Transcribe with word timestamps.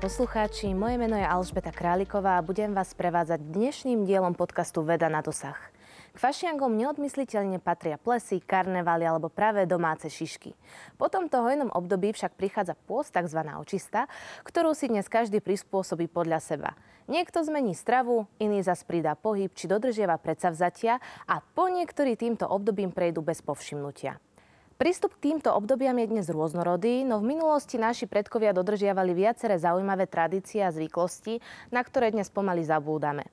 Poslucháči. 0.00 0.72
Moje 0.72 0.96
meno 0.96 1.12
je 1.12 1.28
Alžbeta 1.28 1.68
Králiková 1.68 2.40
a 2.40 2.46
budem 2.46 2.72
vás 2.72 2.96
prevádzať 2.96 3.52
dnešným 3.52 4.08
dielom 4.08 4.32
podcastu 4.32 4.80
Veda 4.80 5.12
na 5.12 5.20
dosah. 5.20 5.60
K 6.10 6.16
fašiangom 6.16 6.72
neodmysliteľne 6.72 7.60
patria 7.60 8.00
plesy, 8.00 8.40
karnevály 8.40 9.04
alebo 9.04 9.28
práve 9.28 9.68
domáce 9.68 10.08
šišky. 10.08 10.56
Po 10.96 11.12
tomto 11.12 11.44
hojnom 11.44 11.68
období 11.76 12.16
však 12.16 12.32
prichádza 12.32 12.80
pôst, 12.88 13.12
tzv. 13.12 13.44
očista, 13.60 14.08
ktorú 14.48 14.72
si 14.72 14.88
dnes 14.88 15.04
každý 15.04 15.44
prispôsobí 15.44 16.08
podľa 16.08 16.40
seba. 16.40 16.70
Niekto 17.04 17.44
zmení 17.44 17.76
stravu, 17.76 18.24
iný 18.40 18.64
zas 18.64 18.80
pridá 18.88 19.12
pohyb 19.12 19.52
či 19.52 19.68
dodržiava 19.68 20.16
predsavzatia 20.16 20.96
a 21.28 21.44
po 21.44 21.68
niektorí 21.68 22.16
týmto 22.16 22.48
obdobím 22.48 22.88
prejdú 22.88 23.20
bez 23.20 23.44
povšimnutia. 23.44 24.16
Prístup 24.80 25.12
k 25.20 25.28
týmto 25.28 25.52
obdobiam 25.52 25.92
je 26.00 26.08
dnes 26.08 26.24
rôznorodý, 26.24 27.04
no 27.04 27.20
v 27.20 27.36
minulosti 27.36 27.76
naši 27.76 28.08
predkovia 28.08 28.56
dodržiavali 28.56 29.12
viaceré 29.12 29.60
zaujímavé 29.60 30.08
tradície 30.08 30.64
a 30.64 30.72
zvyklosti, 30.72 31.44
na 31.68 31.84
ktoré 31.84 32.08
dnes 32.08 32.32
pomaly 32.32 32.64
zabúdame. 32.64 33.28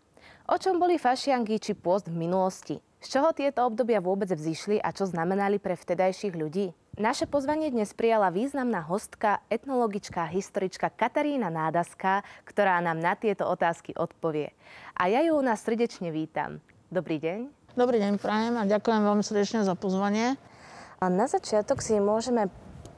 O 0.52 0.60
čom 0.60 0.76
boli 0.76 1.00
fašiangy 1.00 1.56
či 1.64 1.72
pôst 1.72 2.12
v 2.12 2.20
minulosti? 2.20 2.84
Z 3.00 3.16
čoho 3.16 3.32
tieto 3.32 3.64
obdobia 3.64 4.04
vôbec 4.04 4.28
vzýšli 4.28 4.84
a 4.84 4.92
čo 4.92 5.08
znamenali 5.08 5.56
pre 5.56 5.80
vtedajších 5.80 6.36
ľudí? 6.36 6.76
Naše 7.00 7.32
pozvanie 7.32 7.72
dnes 7.72 7.96
prijala 7.96 8.28
významná 8.28 8.84
hostka, 8.84 9.40
etnologička 9.48 10.28
historička 10.28 10.92
Katarína 10.92 11.48
Nádaská, 11.48 12.28
ktorá 12.44 12.84
nám 12.84 13.00
na 13.00 13.16
tieto 13.16 13.48
otázky 13.48 13.96
odpovie. 13.96 14.52
A 15.00 15.08
ja 15.08 15.24
ju 15.24 15.40
u 15.40 15.44
nás 15.48 15.64
srdečne 15.64 16.12
vítam. 16.12 16.60
Dobrý 16.92 17.24
deň. 17.24 17.48
Dobrý 17.80 18.04
deň, 18.04 18.20
prajem 18.20 18.60
a 18.60 18.68
ďakujem 18.68 19.00
veľmi 19.00 19.24
srdečne 19.24 19.64
za 19.64 19.80
pozvanie. 19.80 20.36
A 20.98 21.14
na 21.14 21.30
začiatok 21.30 21.78
si 21.86 21.94
môžeme 22.02 22.50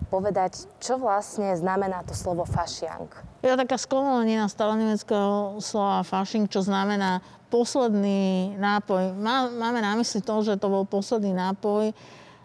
povedať, 0.07 0.71
čo 0.79 0.95
vlastne 0.95 1.51
znamená 1.59 2.07
to 2.07 2.15
slovo 2.15 2.47
fašiang. 2.47 3.11
Je 3.43 3.51
taká 3.51 3.75
sklomenina 3.75 4.47
staronemeckého 4.47 5.59
slova 5.59 6.07
fašing, 6.07 6.47
čo 6.47 6.63
znamená 6.63 7.19
posledný 7.51 8.55
nápoj. 8.55 9.19
Má, 9.19 9.51
máme 9.51 9.83
na 9.83 9.99
mysli 9.99 10.23
to, 10.23 10.39
že 10.47 10.55
to 10.55 10.71
bol 10.71 10.87
posledný 10.87 11.35
nápoj 11.35 11.91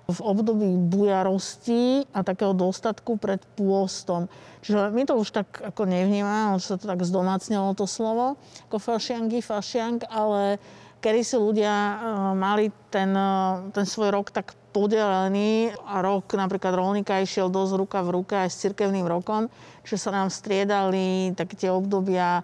v 0.04 0.18
období 0.20 0.68
bujarosti 0.92 2.04
a 2.12 2.20
takého 2.20 2.52
dostatku 2.52 3.16
pred 3.16 3.40
pôstom. 3.56 4.28
Čiže 4.60 4.92
my 4.92 5.02
to 5.08 5.16
už 5.16 5.32
tak 5.32 5.48
ako 5.64 5.88
nevnímame, 5.88 6.58
už 6.60 6.64
sa 6.66 6.76
to 6.76 6.84
tak 6.84 7.00
zdomácnilo 7.00 7.72
to 7.72 7.88
slovo, 7.88 8.36
ako 8.68 8.76
fašiangy, 8.76 9.40
fašiang, 9.40 10.04
ale 10.12 10.60
kedy 11.04 11.20
si 11.20 11.36
ľudia 11.36 11.68
uh, 11.68 11.96
mali 12.32 12.72
ten, 12.88 13.12
uh, 13.12 13.68
ten 13.76 13.84
svoj 13.84 14.08
rok 14.08 14.32
tak 14.32 14.56
podelený 14.72 15.76
a 15.84 16.00
rok 16.00 16.32
napríklad 16.32 16.72
rolníka 16.72 17.20
išiel 17.20 17.52
dosť 17.52 17.72
ruka 17.76 18.00
v 18.00 18.10
ruka 18.16 18.48
aj 18.48 18.50
s 18.50 18.60
cirkevným 18.64 19.04
rokom, 19.04 19.52
že 19.84 20.00
sa 20.00 20.10
nám 20.16 20.32
striedali 20.32 21.36
také 21.36 21.60
tie 21.60 21.68
obdobia 21.68 22.40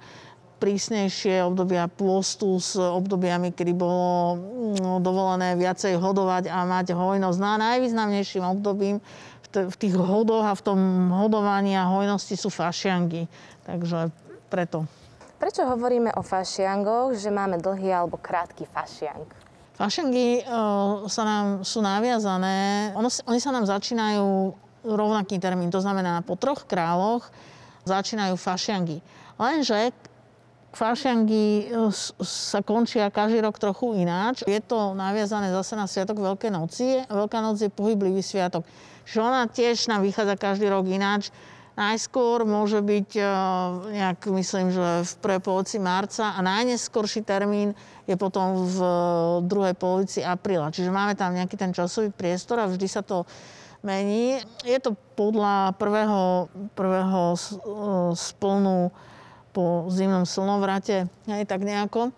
prísnejšie 0.60 1.40
obdobia 1.40 1.88
pôstu 1.88 2.60
s 2.60 2.76
obdobiami, 2.76 3.56
kedy 3.56 3.72
bolo 3.72 4.36
no, 4.76 5.00
dovolené 5.00 5.56
viacej 5.56 5.96
hodovať 5.96 6.52
a 6.52 6.68
mať 6.68 6.92
hojnosť. 6.92 7.38
No 7.40 7.48
a 7.48 7.56
najvýznamnejším 7.56 8.44
obdobím 8.44 9.00
v 9.50 9.76
tých 9.80 9.96
hodoch 9.96 10.44
a 10.44 10.52
v 10.52 10.62
tom 10.62 10.80
hodovaní 11.16 11.74
a 11.74 11.88
hojnosti 11.88 12.36
sú 12.36 12.52
fašiangy. 12.52 13.24
Takže 13.64 14.12
preto. 14.52 14.84
Prečo 15.40 15.64
hovoríme 15.64 16.12
o 16.14 16.22
fašiangoch, 16.22 17.16
že 17.16 17.32
máme 17.32 17.56
dlhý 17.56 17.88
alebo 17.96 18.20
krátky 18.20 18.68
fašiang? 18.68 19.24
Fašengy 19.72 20.44
uh, 20.44 21.08
sa 21.08 21.24
nám, 21.24 21.46
sú 21.64 21.80
naviazané, 21.80 22.92
ono, 22.92 23.08
oni 23.08 23.40
sa 23.40 23.48
nám 23.48 23.64
začínajú 23.64 24.52
rovnaký 24.84 25.40
termín, 25.40 25.72
to 25.72 25.80
znamená 25.80 26.20
po 26.20 26.36
troch 26.36 26.68
kráľoch 26.68 27.32
začínajú 27.88 28.36
fašiangy. 28.36 29.00
Lenže 29.40 29.96
fašiangy 30.76 31.72
uh, 31.72 31.88
sa 32.20 32.60
končia 32.60 33.08
každý 33.08 33.40
rok 33.40 33.56
trochu 33.56 33.96
ináč. 33.96 34.44
Je 34.44 34.60
to 34.60 34.92
naviazané 34.92 35.48
zase 35.56 35.72
na 35.72 35.88
Sviatok 35.88 36.20
Veľkej 36.20 36.52
noci. 36.52 37.00
Veľká 37.08 37.40
noc 37.40 37.56
je 37.56 37.72
pohyblivý 37.72 38.20
sviatok. 38.20 38.68
Čiže 39.08 39.20
ona 39.24 39.48
tiež 39.48 39.88
nám 39.88 40.04
vychádza 40.04 40.36
každý 40.36 40.68
rok 40.68 40.84
ináč. 40.84 41.32
Najskôr 41.80 42.44
môže 42.44 42.84
byť 42.84 43.08
e, 43.16 43.24
nejak, 43.96 44.28
myslím, 44.36 44.68
že 44.68 45.00
v 45.00 45.12
prvej 45.24 45.40
polovici 45.40 45.80
marca 45.80 46.36
a 46.36 46.38
najneskorší 46.44 47.24
termín 47.24 47.72
je 48.04 48.20
potom 48.20 48.68
v 48.68 48.78
druhej 49.48 49.72
polovici 49.80 50.20
apríla. 50.20 50.68
Čiže 50.68 50.92
máme 50.92 51.16
tam 51.16 51.32
nejaký 51.32 51.56
ten 51.56 51.72
časový 51.72 52.12
priestor 52.12 52.60
a 52.60 52.68
vždy 52.68 52.84
sa 52.84 53.00
to 53.00 53.24
mení. 53.80 54.36
Je 54.60 54.76
to 54.76 54.92
podľa 55.16 55.72
prvého, 55.80 56.52
prvého 56.76 57.32
e, 57.32 57.38
splnu 58.12 58.92
po 59.56 59.88
zimnom 59.88 60.28
slnovrate, 60.28 61.08
aj 61.32 61.48
tak 61.48 61.64
nejako. 61.64 62.12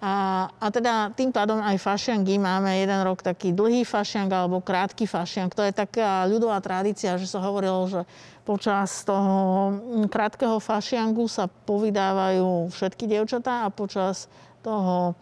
A, 0.00 0.48
a 0.48 0.66
teda 0.72 1.12
tým 1.12 1.28
pádom 1.28 1.60
aj 1.60 1.76
fašiangy 1.76 2.40
máme 2.40 2.72
jeden 2.72 3.04
rok 3.04 3.20
taký 3.20 3.52
dlhý 3.52 3.84
fašiang 3.84 4.32
alebo 4.32 4.64
krátky 4.64 5.04
fašiang. 5.04 5.52
To 5.52 5.60
je 5.60 5.76
taká 5.76 6.24
ľudová 6.24 6.56
tradícia, 6.64 7.20
že 7.20 7.28
sa 7.28 7.44
hovorilo, 7.44 7.84
že 7.84 8.00
počas 8.48 9.04
toho 9.04 9.76
krátkeho 10.08 10.56
fašiangu 10.56 11.28
sa 11.28 11.52
povydávajú 11.52 12.72
všetky 12.72 13.04
dievčatá 13.04 13.68
a 13.68 13.74
počas 13.74 14.32
toho 14.64 15.12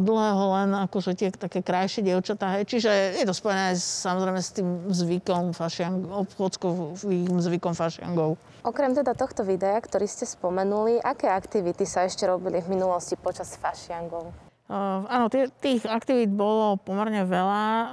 dlhého 0.00 0.44
len 0.56 0.70
akože 0.88 1.12
tie 1.12 1.28
také 1.28 1.60
krajšie 1.60 2.00
dievčatá. 2.00 2.56
Hej. 2.56 2.64
Čiže 2.72 2.90
je 3.20 3.24
to 3.28 3.36
spojené 3.36 3.76
samozrejme 3.76 4.40
s 4.40 4.50
tým 4.56 4.68
zvykom 4.88 5.52
fašiang, 5.52 6.08
obchodskovým 6.24 7.36
zvykom 7.36 7.76
fašiangov. 7.76 8.40
Okrem 8.64 8.92
teda 8.92 9.16
tohto 9.16 9.44
videa, 9.44 9.76
ktorý 9.80 10.04
ste 10.08 10.24
spomenuli, 10.28 11.00
aké 11.00 11.28
aktivity 11.28 11.84
sa 11.84 12.04
ešte 12.04 12.28
robili 12.28 12.60
v 12.60 12.76
minulosti 12.76 13.16
počas 13.16 13.56
fašiangov? 13.56 14.32
Uh, 14.70 15.02
áno, 15.10 15.26
tých, 15.26 15.50
tých 15.58 15.82
aktivít 15.82 16.30
bolo 16.30 16.78
pomerne 16.78 17.26
veľa. 17.26 17.64
Uh, 17.66 17.88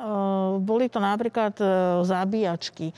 boli 0.62 0.94
to 0.94 1.02
napríklad 1.02 1.58
uh, 1.58 2.06
zabíjačky 2.06 2.94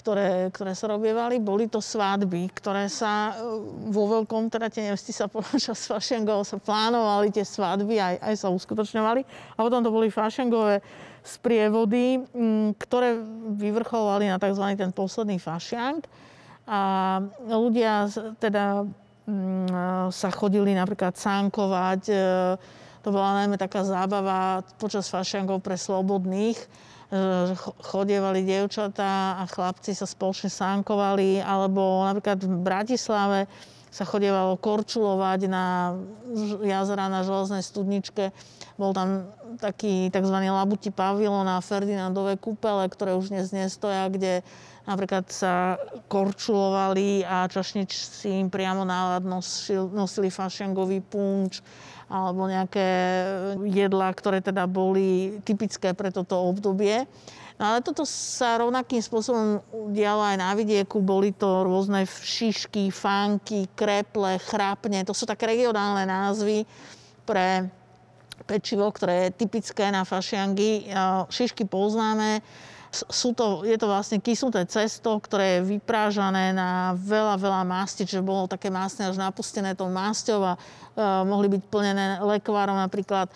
ktoré, 0.00 0.48
ktoré 0.48 0.72
sa 0.72 0.88
robievali, 0.88 1.36
boli 1.36 1.68
to 1.68 1.84
svadby, 1.84 2.48
ktoré 2.56 2.88
sa 2.88 3.36
vo 3.92 4.08
veľkom, 4.08 4.48
teda 4.48 4.72
tie 4.72 4.88
nevesti 4.88 5.12
sa 5.12 5.28
počas 5.28 5.84
fašiangov 5.92 6.48
sa 6.48 6.56
plánovali 6.56 7.28
tie 7.28 7.44
svadby, 7.44 8.00
aj, 8.00 8.16
aj 8.24 8.34
sa 8.40 8.48
uskutočňovali. 8.48 9.20
A 9.54 9.58
potom 9.60 9.84
to 9.84 9.92
boli 9.92 10.08
fašiangové 10.08 10.80
sprievody, 11.20 12.24
ktoré 12.80 13.20
vyvrchovali 13.60 14.32
na 14.32 14.40
tzv. 14.40 14.64
ten 14.72 14.88
posledný 14.88 15.36
fašiang. 15.36 16.00
A 16.64 16.80
ľudia 17.44 18.08
teda 18.40 18.88
sa 20.10 20.28
chodili 20.32 20.74
napríklad 20.74 21.14
sánkovať, 21.14 22.02
e, 22.10 22.14
to 23.00 23.08
bola 23.08 23.42
najmä 23.42 23.56
taká 23.56 23.86
zábava 23.86 24.60
počas 24.76 25.08
fašiangov 25.08 25.64
pre 25.64 25.78
slobodných, 25.78 26.58
chodievali 27.82 28.46
dievčatá 28.46 29.42
a 29.42 29.44
chlapci 29.50 29.98
sa 29.98 30.06
spoločne 30.06 30.46
sánkovali, 30.46 31.42
alebo 31.42 32.06
napríklad 32.06 32.38
v 32.46 32.62
Bratislave 32.62 33.40
sa 33.90 34.06
chodievalo 34.06 34.54
korčulovať 34.54 35.50
na 35.50 35.98
jazera 36.62 37.10
na 37.10 37.26
železnej 37.26 37.66
studničke. 37.66 38.30
Bol 38.78 38.94
tam 38.94 39.26
taký 39.58 40.14
tzv. 40.14 40.36
labuti 40.46 40.94
pavilon 40.94 41.50
a 41.50 41.58
Ferdinandové 41.58 42.38
kúpele, 42.38 42.86
ktoré 42.86 43.18
už 43.18 43.34
dnes 43.34 43.50
nestoja, 43.50 44.06
kde 44.06 44.46
napríklad 44.86 45.26
sa 45.34 45.74
korčulovali 46.06 47.26
a 47.26 47.50
čašničci 47.50 48.30
im 48.38 48.46
priamo 48.46 48.86
nálad 48.86 49.26
nosili 49.90 50.30
fašiangový 50.30 51.02
punč 51.02 51.58
alebo 52.10 52.50
nejaké 52.50 52.86
jedlá, 53.70 54.10
ktoré 54.10 54.42
teda 54.42 54.66
boli 54.66 55.38
typické 55.46 55.94
pre 55.94 56.10
toto 56.10 56.34
obdobie. 56.42 57.06
No 57.60 57.76
ale 57.76 57.84
toto 57.84 58.08
sa 58.08 58.56
rovnakým 58.56 59.04
spôsobom 59.04 59.60
dialo 59.92 60.24
aj 60.24 60.36
na 60.40 60.50
vidieku. 60.56 60.98
Boli 60.98 61.30
to 61.30 61.62
rôzne 61.62 62.08
šišky, 62.08 62.88
fanky, 62.88 63.68
kreple, 63.76 64.40
chrápne. 64.42 65.04
To 65.04 65.12
sú 65.12 65.28
také 65.28 65.54
regionálne 65.54 66.08
názvy 66.08 66.64
pre 67.28 67.68
pečivo, 68.48 68.88
ktoré 68.88 69.28
je 69.28 69.44
typické 69.44 69.92
na 69.92 70.08
fašiangy. 70.08 70.88
Šišky 71.28 71.68
poznáme, 71.68 72.40
sú 72.90 73.30
to, 73.38 73.62
je 73.62 73.78
to 73.78 73.86
vlastne 73.86 74.18
kysnuté 74.18 74.66
cesto, 74.66 75.14
ktoré 75.22 75.58
je 75.62 75.78
vyprážané 75.78 76.50
na 76.50 76.98
veľa, 76.98 77.38
veľa 77.38 77.62
masti, 77.62 78.02
čiže 78.02 78.26
bolo 78.26 78.50
také 78.50 78.66
masné 78.66 79.06
až 79.06 79.14
napustené 79.14 79.78
tou 79.78 79.86
masťou 79.86 80.42
a 80.42 80.52
uh, 80.58 81.22
mohli 81.22 81.46
byť 81.46 81.62
plnené 81.70 82.18
lekvárom 82.18 82.74
napríklad. 82.74 83.30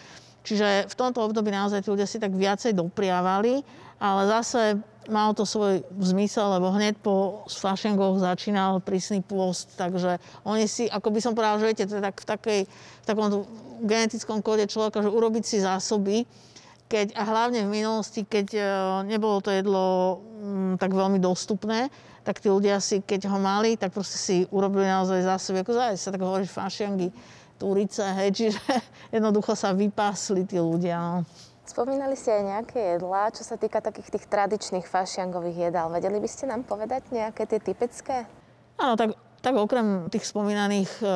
Čiže 0.44 0.90
v 0.90 0.94
tomto 0.98 1.22
období 1.22 1.54
naozaj 1.54 1.86
tí 1.86 1.88
ľudia 1.88 2.04
si 2.04 2.18
tak 2.18 2.34
viacej 2.34 2.74
dopriavali, 2.74 3.62
ale 4.02 4.22
zase 4.28 4.76
malo 5.08 5.32
to 5.36 5.44
svoj 5.46 5.84
zmysel, 6.00 6.58
lebo 6.58 6.72
hneď 6.74 6.98
po 7.00 7.44
fašengoch 7.48 8.20
začínal 8.20 8.80
prísny 8.80 9.20
pôst, 9.20 9.72
takže 9.76 10.18
oni 10.44 10.64
si, 10.64 10.88
ako 10.88 11.08
by 11.12 11.20
som 11.20 11.32
povedala, 11.36 11.60
že 11.60 11.68
viete, 11.68 11.84
to 11.88 12.00
je 12.00 12.04
tak 12.04 12.16
v, 12.20 12.26
takej, 12.26 12.60
v 12.68 13.04
takom 13.04 13.44
genetickom 13.84 14.40
kóde 14.40 14.64
človeka, 14.68 15.04
že 15.04 15.12
urobiť 15.12 15.44
si 15.44 15.60
zásoby, 15.60 16.24
keď, 16.88 17.16
a 17.16 17.22
hlavne 17.25 17.64
v 17.64 17.75
minulosti, 17.81 18.22
keď 18.22 18.46
e, 18.54 18.62
nebolo 19.08 19.40
to 19.40 19.50
jedlo 19.50 19.84
m, 20.40 20.75
mm, 20.75 20.75
tak 20.76 20.92
veľmi 20.92 21.19
dostupné, 21.19 21.88
tak 22.25 22.40
tí 22.40 22.48
ľudia 22.48 22.81
si, 22.81 23.04
keď 23.04 23.28
ho 23.28 23.38
mali, 23.40 23.76
tak 23.76 23.92
proste 23.92 24.16
si 24.16 24.36
urobili 24.48 24.88
naozaj 24.88 25.25
zásoby, 25.25 25.60
ako 25.60 25.72
zájsť 25.76 26.02
sa 26.02 26.12
tak 26.12 26.22
hovorí 26.25 26.48
fašiangy, 26.48 27.08
turice, 27.60 28.04
hej, 28.04 28.31
čiže 28.32 28.60
jednoducho 29.16 29.52
sa 29.52 29.76
vypásli 29.76 30.48
tí 30.48 30.56
ľudia. 30.56 30.96
No. 31.00 31.19
Spomínali 31.64 32.12
ste 32.12 32.28
aj 32.28 32.42
nejaké 32.44 32.81
jedlá, 32.96 33.32
čo 33.32 33.40
sa 33.40 33.56
týka 33.56 33.80
takých 33.80 34.12
tých 34.12 34.28
tradičných 34.28 34.84
fašiangových 34.84 35.72
jedál. 35.72 35.88
Vedeli 35.88 36.20
by 36.20 36.28
ste 36.28 36.44
nám 36.44 36.60
povedať 36.69 37.08
nejaké 37.08 37.48
tie 37.48 37.56
typické? 37.56 38.28
Áno, 38.76 39.00
tak 39.00 39.16
tak 39.44 39.61
okrem 39.61 40.08
tých 40.08 40.25
spomínaných 40.25 41.05
e, 41.05 41.06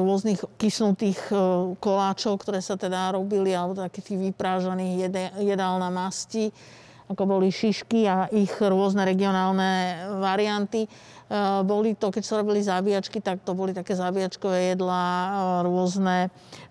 rôznych 0.00 0.40
kysnutých 0.56 1.20
e, 1.28 1.36
koláčov, 1.76 2.40
ktoré 2.40 2.64
sa 2.64 2.80
teda 2.80 3.12
robili, 3.12 3.52
alebo 3.52 3.76
takých 3.76 4.16
tých 4.16 4.32
vyprážaných 4.32 4.92
jede, 5.04 5.24
jedál 5.44 5.76
na 5.76 5.92
masti, 5.92 6.48
ako 7.12 7.22
boli 7.28 7.52
šišky 7.52 8.08
a 8.08 8.32
ich 8.32 8.50
rôzne 8.56 9.04
regionálne 9.04 10.00
varianty. 10.16 10.88
E, 10.88 10.90
boli 11.60 11.92
to, 11.92 12.08
keď 12.08 12.24
sa 12.24 12.40
robili 12.40 12.64
zabíjačky, 12.64 13.20
tak 13.20 13.44
to 13.44 13.52
boli 13.52 13.76
také 13.76 13.92
zabíjačkové 13.92 14.72
jedlá, 14.72 15.04
e, 15.04 15.30
rôzne. 15.68 16.16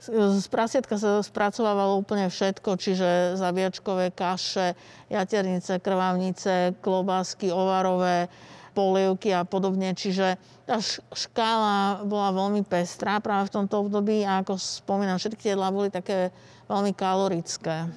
Z 0.09 0.49
prasiatka 0.49 0.97
sa 0.97 1.21
spracovávalo 1.21 2.01
úplne 2.01 2.25
všetko, 2.25 2.73
čiže 2.73 3.37
zabíjačkové 3.37 4.09
kaše, 4.17 4.73
jaternice, 5.13 5.77
krvavnice, 5.77 6.73
klobásky, 6.81 7.53
ovarové, 7.53 8.33
polievky 8.75 9.31
a 9.31 9.47
podobne. 9.47 9.95
Čiže 9.95 10.35
tá 10.67 10.83
škála 11.15 12.03
bola 12.03 12.35
veľmi 12.35 12.67
pestrá 12.67 13.23
práve 13.23 13.47
v 13.47 13.55
tomto 13.63 13.87
období 13.87 14.27
a 14.27 14.43
ako 14.43 14.59
spomínam, 14.59 15.15
všetky 15.15 15.47
tie 15.47 15.51
jedlá 15.55 15.71
boli 15.71 15.87
také 15.87 16.35
veľmi 16.67 16.91
kalorické. 16.91 17.87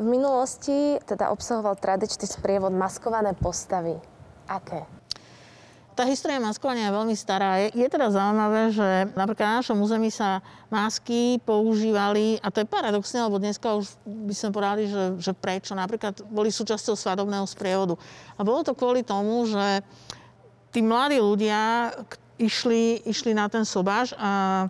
V 0.00 0.06
minulosti 0.08 0.96
teda 1.04 1.28
obsahoval 1.28 1.76
tradičný 1.76 2.24
sprievod 2.24 2.72
maskované 2.72 3.36
postavy. 3.36 4.00
Aké? 4.48 4.88
Tá 6.02 6.10
história 6.10 6.42
maskovania 6.42 6.90
je 6.90 6.98
veľmi 6.98 7.14
stará. 7.14 7.62
Je, 7.62 7.78
je 7.78 7.86
teda 7.86 8.10
zaujímavé, 8.10 8.74
že 8.74 9.06
napríklad 9.14 9.46
na 9.46 9.56
našom 9.62 9.78
území 9.78 10.10
sa 10.10 10.42
masky 10.66 11.38
používali, 11.46 12.42
a 12.42 12.50
to 12.50 12.58
je 12.58 12.66
paradoxné, 12.66 13.22
lebo 13.22 13.38
dneska 13.38 13.70
už 13.78 13.86
by 14.02 14.34
sme 14.34 14.50
povedali, 14.50 14.90
že, 14.90 15.14
že 15.22 15.30
prečo. 15.30 15.78
Napríklad 15.78 16.26
boli 16.26 16.50
súčasťou 16.50 16.98
svadobného 16.98 17.46
sprievodu. 17.46 17.94
A 18.34 18.42
bolo 18.42 18.66
to 18.66 18.74
kvôli 18.74 19.06
tomu, 19.06 19.46
že 19.46 19.86
tí 20.74 20.82
mladí 20.82 21.22
ľudia 21.22 21.94
išli, 22.34 23.06
išli 23.06 23.30
na 23.30 23.46
ten 23.46 23.62
sobáš 23.62 24.10
a 24.18 24.66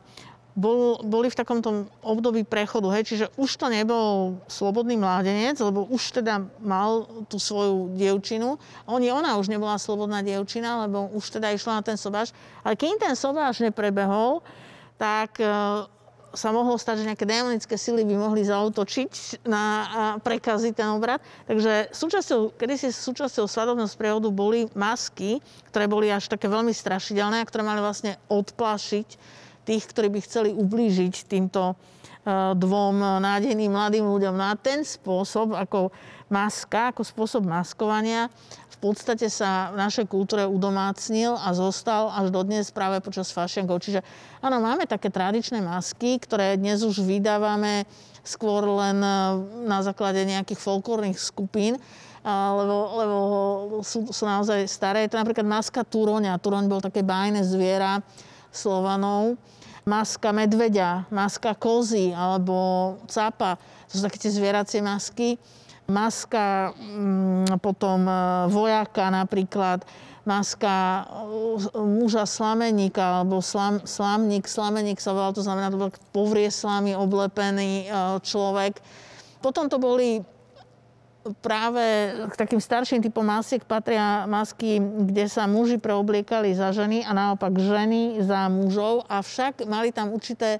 bol, 0.52 1.00
boli 1.00 1.32
v 1.32 1.38
takomto 1.38 1.88
období 2.04 2.44
prechodu, 2.44 2.92
hej, 2.92 3.08
čiže 3.08 3.26
už 3.40 3.56
to 3.56 3.72
nebol 3.72 4.36
slobodný 4.52 5.00
mládenec, 5.00 5.56
lebo 5.56 5.88
už 5.88 6.20
teda 6.20 6.44
mal 6.60 7.08
tú 7.32 7.40
svoju 7.40 7.96
dievčinu. 7.96 8.60
Oni, 8.84 9.08
ona 9.08 9.40
už 9.40 9.48
nebola 9.48 9.80
slobodná 9.80 10.20
dievčina, 10.20 10.84
lebo 10.84 11.08
už 11.16 11.40
teda 11.40 11.56
išla 11.56 11.80
na 11.80 11.82
ten 11.82 11.96
sobáš. 11.96 12.36
Ale 12.60 12.76
kým 12.76 13.00
ten 13.00 13.16
sobáš 13.16 13.64
neprebehol, 13.64 14.44
tak 15.00 15.40
e, 15.40 15.48
sa 16.36 16.48
mohlo 16.52 16.76
stať, 16.76 17.00
že 17.00 17.08
nejaké 17.08 17.24
démonické 17.24 17.74
sily 17.80 18.04
by 18.04 18.14
mohli 18.16 18.44
zautočiť 18.44 19.44
na, 19.48 19.64
a 19.88 20.02
ten 20.20 20.88
obrad. 20.92 21.20
Takže 21.48 21.96
súčasťou, 21.96 22.56
kedysi 22.60 22.92
súčasťou 22.92 23.48
svadobného 23.48 23.88
sprievodu 23.88 24.28
boli 24.28 24.68
masky, 24.76 25.40
ktoré 25.72 25.88
boli 25.88 26.12
až 26.12 26.28
také 26.28 26.44
veľmi 26.44 26.76
strašidelné 26.76 27.40
a 27.40 27.48
ktoré 27.48 27.64
mali 27.64 27.80
vlastne 27.80 28.20
odplašiť 28.28 29.40
tých, 29.62 29.86
ktorí 29.90 30.08
by 30.10 30.20
chceli 30.22 30.50
ublížiť 30.50 31.26
týmto 31.26 31.72
eh, 31.72 32.54
dvom 32.54 33.22
nádejným 33.22 33.72
mladým 33.72 34.06
ľuďom. 34.06 34.34
Na 34.34 34.54
ten 34.58 34.82
spôsob, 34.82 35.54
ako 35.54 35.90
maska, 36.32 36.90
ako 36.90 37.02
spôsob 37.04 37.42
maskovania, 37.44 38.32
v 38.72 38.76
podstate 38.90 39.30
sa 39.30 39.70
v 39.70 39.78
našej 39.78 40.10
kultúre 40.10 40.42
udomácnil 40.42 41.38
a 41.38 41.54
zostal 41.54 42.10
až 42.10 42.34
dodnes 42.34 42.74
práve 42.74 42.98
počas 42.98 43.30
fašiankov. 43.30 43.78
Čiže 43.78 44.02
áno, 44.42 44.58
máme 44.58 44.90
také 44.90 45.06
tradičné 45.06 45.62
masky, 45.62 46.18
ktoré 46.18 46.58
dnes 46.58 46.82
už 46.82 46.98
vydávame 46.98 47.86
skôr 48.26 48.66
len 48.66 48.98
eh, 48.98 49.16
na 49.66 49.82
základe 49.86 50.22
nejakých 50.26 50.58
folklórnych 50.58 51.18
skupín, 51.18 51.78
lebo, 52.22 52.76
lebo 53.02 53.18
sú, 53.82 54.06
sú 54.14 54.22
naozaj 54.22 54.62
staré. 54.70 55.02
Je 55.02 55.10
to 55.10 55.18
napríklad 55.18 55.42
maska 55.42 55.82
Turoňa. 55.82 56.38
Turoň 56.38 56.70
bol 56.70 56.78
také 56.78 57.02
bájne 57.02 57.42
zviera, 57.42 57.98
Slovanov. 58.54 59.34
Maska 59.82 60.30
medveďa, 60.30 61.10
maska 61.10 61.58
kozy 61.58 62.14
alebo 62.14 62.96
capa. 63.10 63.58
To 63.90 63.98
sú 63.98 64.02
také 64.06 64.18
tie 64.22 64.30
zvieracie 64.30 64.78
masky. 64.78 65.42
Maska 65.90 66.70
mm, 66.70 67.58
potom 67.58 68.06
e, 68.06 68.14
vojaka 68.46 69.10
napríklad, 69.10 69.82
maska 70.22 71.02
e, 71.02 71.82
muža 71.82 72.22
slameníka 72.22 73.20
alebo 73.20 73.42
slam, 73.42 73.82
slamník, 73.82 74.46
slameník 74.46 75.02
sa 75.02 75.10
volal, 75.10 75.34
to 75.34 75.42
znamená, 75.42 75.74
to 75.74 75.82
bol 75.82 75.90
povrie 76.14 76.46
slamy 76.54 76.94
oblepený 76.94 77.90
e, 77.90 78.22
človek. 78.22 78.78
Potom 79.42 79.66
to 79.66 79.82
boli 79.82 80.22
práve 81.42 82.14
k 82.30 82.34
takým 82.34 82.58
starším 82.58 83.02
typom 83.02 83.22
masiek 83.22 83.62
patria 83.62 84.26
masky, 84.26 84.82
kde 84.82 85.30
sa 85.30 85.46
muži 85.46 85.78
preobliekali 85.78 86.50
za 86.54 86.74
ženy 86.74 87.06
a 87.06 87.14
naopak 87.14 87.54
ženy 87.54 88.18
za 88.22 88.50
mužov, 88.50 89.06
avšak 89.06 89.62
mali 89.66 89.94
tam 89.94 90.10
určité 90.10 90.58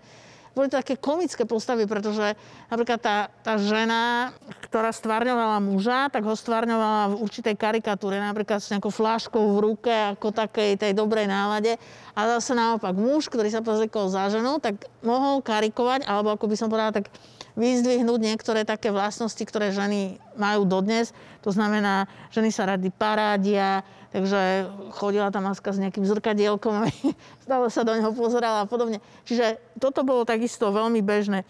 boli 0.53 0.69
to 0.69 0.77
také 0.77 1.01
komické 1.01 1.49
postavy, 1.49 1.89
pretože 1.89 2.37
napríklad 2.69 3.01
tá, 3.01 3.33
tá 3.41 3.57
žena, 3.57 4.33
ktorá 4.69 4.93
stvárňovala 4.93 5.65
muža, 5.65 6.13
tak 6.13 6.29
ho 6.29 6.37
stvárňovala 6.37 7.17
v 7.17 7.25
určitej 7.25 7.57
karikatúre, 7.57 8.21
napríklad 8.21 8.61
s 8.61 8.69
nejakou 8.69 8.93
fláškou 8.93 9.41
v 9.41 9.59
ruke, 9.65 9.93
ako 10.13 10.29
takej 10.29 10.77
tej 10.77 10.93
dobrej 10.93 11.25
nálade. 11.25 11.81
A 12.13 12.37
zase 12.37 12.53
naopak 12.53 12.93
muž, 12.93 13.33
ktorý 13.33 13.49
sa 13.49 13.65
pozriekol 13.65 14.13
za 14.13 14.29
ženou, 14.29 14.61
tak 14.61 14.77
mohol 15.01 15.41
karikovať, 15.41 16.05
alebo 16.05 16.37
ako 16.37 16.45
by 16.45 16.57
som 16.61 16.69
povedala, 16.69 17.01
tak 17.01 17.09
vyzdvihnúť 17.53 18.21
niektoré 18.21 18.65
také 18.65 18.89
vlastnosti, 18.89 19.41
ktoré 19.45 19.73
ženy 19.75 20.17
majú 20.41 20.65
dodnes. 20.65 21.13
To 21.45 21.53
znamená, 21.53 22.09
ženy 22.33 22.49
sa 22.49 22.65
rady 22.65 22.89
parádia, 22.89 23.85
takže 24.13 24.69
chodila 24.97 25.29
tá 25.29 25.41
maska 25.41 25.73
s 25.73 25.81
nejakým 25.81 26.05
zrkadielkom, 26.05 26.89
stále 27.45 27.67
sa 27.69 27.85
do 27.85 27.93
neho 27.93 28.13
pozerala 28.17 28.65
a 28.65 28.71
podobne. 28.71 29.05
Čiže 29.29 29.61
toto 29.77 30.05
bolo 30.05 30.25
takisto 30.25 30.73
veľmi 30.73 31.05
bežné. 31.05 31.45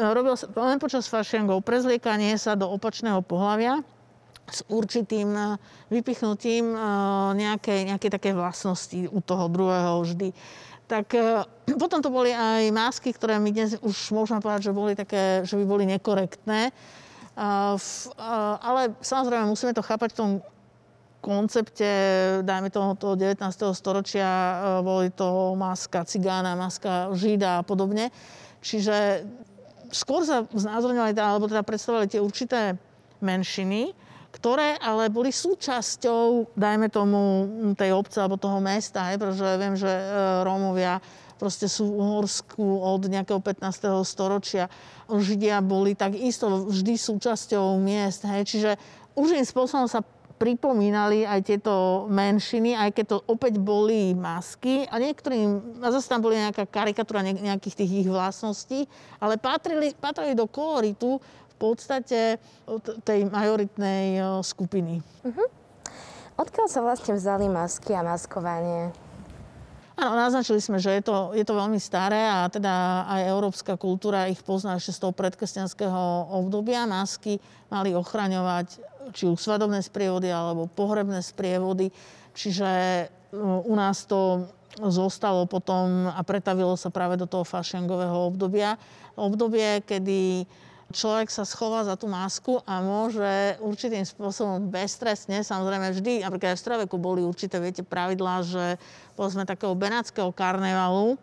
Robil 0.00 0.36
sa 0.36 0.48
len 0.52 0.80
počas 0.80 1.08
fašiangov 1.08 1.64
prezliekanie 1.64 2.36
sa 2.36 2.56
do 2.56 2.68
opačného 2.68 3.20
pohľavia 3.24 3.80
s 4.46 4.62
určitým 4.70 5.34
e, 5.34 5.42
vypichnutím 5.90 6.70
nejakej, 7.34 7.90
nejakej 7.90 8.10
také 8.14 8.30
vlastnosti 8.30 9.10
u 9.10 9.18
toho 9.18 9.50
druhého 9.50 10.06
vždy 10.06 10.30
tak 10.86 11.14
e, 11.14 11.42
potom 11.82 12.02
to 12.02 12.10
boli 12.10 12.30
aj 12.30 12.70
masky, 12.70 13.10
ktoré 13.10 13.38
my 13.42 13.50
dnes 13.50 13.78
už 13.82 14.14
môžeme 14.14 14.42
povedať, 14.42 14.70
že 14.70 14.76
boli 14.76 14.98
také, 14.98 15.42
že 15.42 15.58
by 15.58 15.64
boli 15.66 15.84
nekorektné. 15.86 16.70
Ale 17.36 18.96
samozrejme 19.04 19.44
musíme 19.44 19.76
to 19.76 19.84
chápať 19.84 20.16
v 20.16 20.18
tom 20.18 20.30
koncepte, 21.20 21.90
dajme 22.46 22.70
toho, 22.70 22.94
toho 22.94 23.18
19. 23.18 23.42
storočia, 23.74 24.30
e, 24.30 24.54
boli 24.86 25.10
to 25.10 25.58
maska 25.58 26.06
cigána, 26.06 26.54
maska 26.54 27.10
žida 27.18 27.60
a 27.60 27.66
podobne. 27.66 28.14
Čiže 28.62 29.26
skôr 29.90 30.22
sa 30.22 30.46
znázorňovali, 30.46 31.18
alebo 31.18 31.50
teda 31.50 31.66
predstavovali 31.66 32.06
tie 32.06 32.22
určité 32.22 32.78
menšiny, 33.18 33.90
ktoré 34.36 34.76
ale 34.76 35.08
boli 35.08 35.32
súčasťou, 35.32 36.52
dajme 36.52 36.92
tomu, 36.92 37.48
tej 37.72 37.96
obce 37.96 38.20
alebo 38.20 38.36
toho 38.36 38.60
mesta, 38.60 39.08
hej, 39.08 39.16
pretože 39.16 39.48
viem, 39.56 39.74
že 39.74 39.88
e, 39.88 40.04
Rómovia 40.44 41.00
proste 41.40 41.68
sú 41.68 41.88
v 41.88 41.96
Uhorsku 42.00 42.64
od 42.64 43.08
nejakého 43.08 43.40
15. 43.40 43.96
storočia. 44.04 44.68
Židia 45.08 45.64
boli 45.64 45.96
takisto 45.96 46.68
vždy 46.68 47.00
súčasťou 47.00 47.80
miest, 47.80 48.28
hej, 48.28 48.44
čiže 48.44 48.70
určitým 49.16 49.48
spôsobom 49.48 49.88
sa 49.88 50.04
pripomínali 50.36 51.24
aj 51.24 51.40
tieto 51.48 52.04
menšiny, 52.12 52.76
aj 52.76 52.92
keď 52.92 53.04
to 53.08 53.18
opäť 53.24 53.56
boli 53.56 54.12
masky 54.12 54.84
a 54.84 55.00
niektorým, 55.00 55.80
a 55.80 55.88
zase 55.88 56.12
tam 56.12 56.20
boli 56.20 56.36
nejaká 56.36 56.68
karikatúra 56.68 57.24
nejakých 57.24 57.74
tých 57.84 58.04
ich 58.04 58.08
vlastností, 58.08 58.84
ale 59.16 59.40
patrili, 59.40 59.96
patrili 59.96 60.36
do 60.36 60.44
koloritu 60.44 61.16
podstate 61.56 62.36
tej 63.02 63.20
majoritnej 63.28 64.20
skupiny. 64.44 65.00
Uh-huh. 65.24 65.48
Odkiaľ 66.36 66.66
sa 66.68 66.84
vlastne 66.84 67.16
vzali 67.16 67.48
masky 67.48 67.96
a 67.96 68.04
maskovanie? 68.04 68.92
Áno, 69.96 70.12
naznačili 70.12 70.60
sme, 70.60 70.76
že 70.76 71.00
je 71.00 71.08
to, 71.08 71.32
je 71.32 71.40
to 71.40 71.56
veľmi 71.56 71.80
staré 71.80 72.28
a 72.28 72.44
teda 72.52 73.08
aj 73.08 73.32
európska 73.32 73.80
kultúra 73.80 74.28
ich 74.28 74.44
pozná 74.44 74.76
ešte 74.76 74.92
z 74.92 75.00
toho 75.08 75.12
predkresťanského 75.16 76.36
obdobia. 76.36 76.84
Masky 76.84 77.40
mali 77.72 77.96
ochraňovať 77.96 78.76
či 79.16 79.24
už 79.24 79.40
svadobné 79.40 79.80
sprievody 79.80 80.28
alebo 80.28 80.68
pohrebné 80.68 81.24
sprievody. 81.24 81.88
Čiže 82.36 82.68
u 83.40 83.72
nás 83.72 84.04
to 84.04 84.44
zostalo 84.76 85.48
potom 85.48 86.12
a 86.12 86.20
pretavilo 86.20 86.76
sa 86.76 86.92
práve 86.92 87.16
do 87.16 87.24
toho 87.24 87.48
fašiangového 87.48 88.28
obdobia. 88.28 88.76
Obdobie, 89.16 89.80
kedy 89.80 90.44
človek 90.94 91.32
sa 91.32 91.42
schová 91.42 91.82
za 91.82 91.98
tú 91.98 92.06
masku 92.06 92.62
a 92.62 92.78
môže 92.78 93.58
určitým 93.58 94.06
spôsobom 94.06 94.70
beztrestne, 94.70 95.42
samozrejme 95.42 95.90
vždy, 95.90 96.22
napríklad 96.22 96.54
aj 96.54 96.58
v 96.58 96.64
streveku 96.64 96.96
boli 97.00 97.26
určité, 97.26 97.58
viete, 97.58 97.82
pravidlá, 97.82 98.46
že 98.46 98.64
povedzme 99.18 99.42
takého 99.42 99.74
benátskeho 99.74 100.30
karnevalu, 100.30 101.18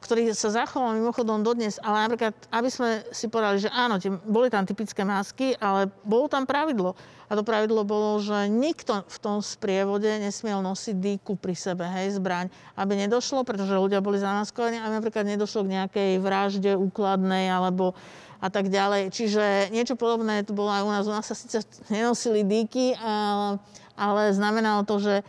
ktorý 0.00 0.32
sa 0.32 0.48
zachoval 0.48 0.96
mimochodom 0.96 1.44
dodnes, 1.44 1.76
ale 1.84 2.08
napríklad, 2.08 2.32
aby 2.48 2.68
sme 2.72 3.04
si 3.12 3.28
povedali, 3.28 3.60
že 3.60 3.68
áno, 3.68 4.00
tie, 4.00 4.08
boli 4.08 4.48
tam 4.48 4.64
typické 4.64 5.04
masky, 5.04 5.52
ale 5.60 5.92
bolo 6.02 6.24
tam 6.26 6.48
pravidlo. 6.48 6.96
A 7.30 7.36
to 7.38 7.46
pravidlo 7.46 7.86
bolo, 7.86 8.18
že 8.18 8.48
nikto 8.48 9.06
v 9.06 9.18
tom 9.22 9.38
sprievode 9.44 10.08
nesmiel 10.18 10.64
nosiť 10.64 10.96
dýku 10.98 11.38
pri 11.38 11.54
sebe, 11.54 11.84
hej, 11.86 12.16
zbraň, 12.16 12.50
aby 12.74 13.06
nedošlo, 13.06 13.44
pretože 13.44 13.76
ľudia 13.76 14.02
boli 14.02 14.18
zamaskovaní, 14.18 14.80
aby 14.80 14.98
napríklad 14.98 15.28
nedošlo 15.28 15.68
k 15.68 15.72
nejakej 15.78 16.10
vražde 16.18 16.72
úkladnej 16.74 17.52
alebo 17.52 17.94
a 18.40 18.48
tak 18.48 18.72
ďalej. 18.72 19.12
Čiže 19.12 19.68
niečo 19.70 19.94
podobné 19.94 20.42
to 20.42 20.56
bolo 20.56 20.72
aj 20.72 20.82
u 20.82 20.90
nás. 20.90 21.04
U 21.06 21.12
nás 21.12 21.28
sa 21.28 21.36
síce 21.36 21.60
nenosili 21.92 22.40
dýky, 22.42 22.96
ale, 22.96 23.60
ale 23.94 24.32
znamenalo 24.32 24.88
to, 24.88 24.96
že 24.98 25.14
e, 25.20 25.24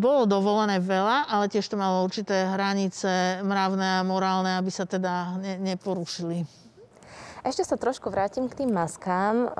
bolo 0.00 0.24
dovolené 0.24 0.80
veľa, 0.80 1.28
ale 1.28 1.52
tiež 1.52 1.68
to 1.68 1.76
malo 1.76 2.02
určité 2.02 2.48
hranice 2.48 3.44
mravné 3.44 4.00
a 4.00 4.06
morálne, 4.08 4.56
aby 4.56 4.72
sa 4.72 4.88
teda 4.88 5.36
ne, 5.36 5.60
neporušili. 5.60 6.65
Ešte 7.46 7.62
sa 7.62 7.78
trošku 7.78 8.10
vrátim 8.10 8.50
k 8.50 8.66
tým 8.66 8.74
maskám. 8.74 9.54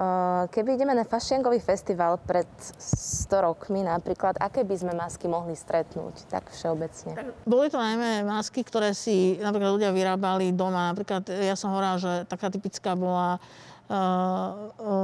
Keby 0.51 0.75
ideme 0.75 0.91
na 0.91 1.07
fašiangový 1.07 1.63
festival 1.63 2.19
pred 2.19 2.51
100 2.59 3.31
rokmi 3.47 3.87
napríklad, 3.87 4.35
aké 4.43 4.67
by 4.67 4.75
sme 4.75 4.93
masky 4.99 5.31
mohli 5.31 5.55
stretnúť, 5.55 6.27
tak 6.27 6.51
všeobecne? 6.51 7.15
Boli 7.47 7.71
to 7.71 7.79
najmä 7.79 8.27
masky, 8.27 8.67
ktoré 8.67 8.91
si 8.91 9.39
napríklad 9.39 9.79
ľudia 9.79 9.95
vyrábali 9.95 10.51
doma. 10.51 10.91
Napríklad 10.91 11.31
ja 11.31 11.55
som 11.55 11.71
hovorila, 11.71 11.95
že 12.03 12.27
taká 12.27 12.51
typická 12.51 12.99
bola 12.99 13.39
Eh, 13.87 14.51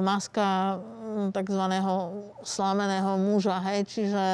maska 0.03 0.75
hm, 0.75 1.31
tzv. 1.31 1.63
slameného 2.43 3.15
muža, 3.15 3.63
hej, 3.71 3.87
čiže 3.87 4.25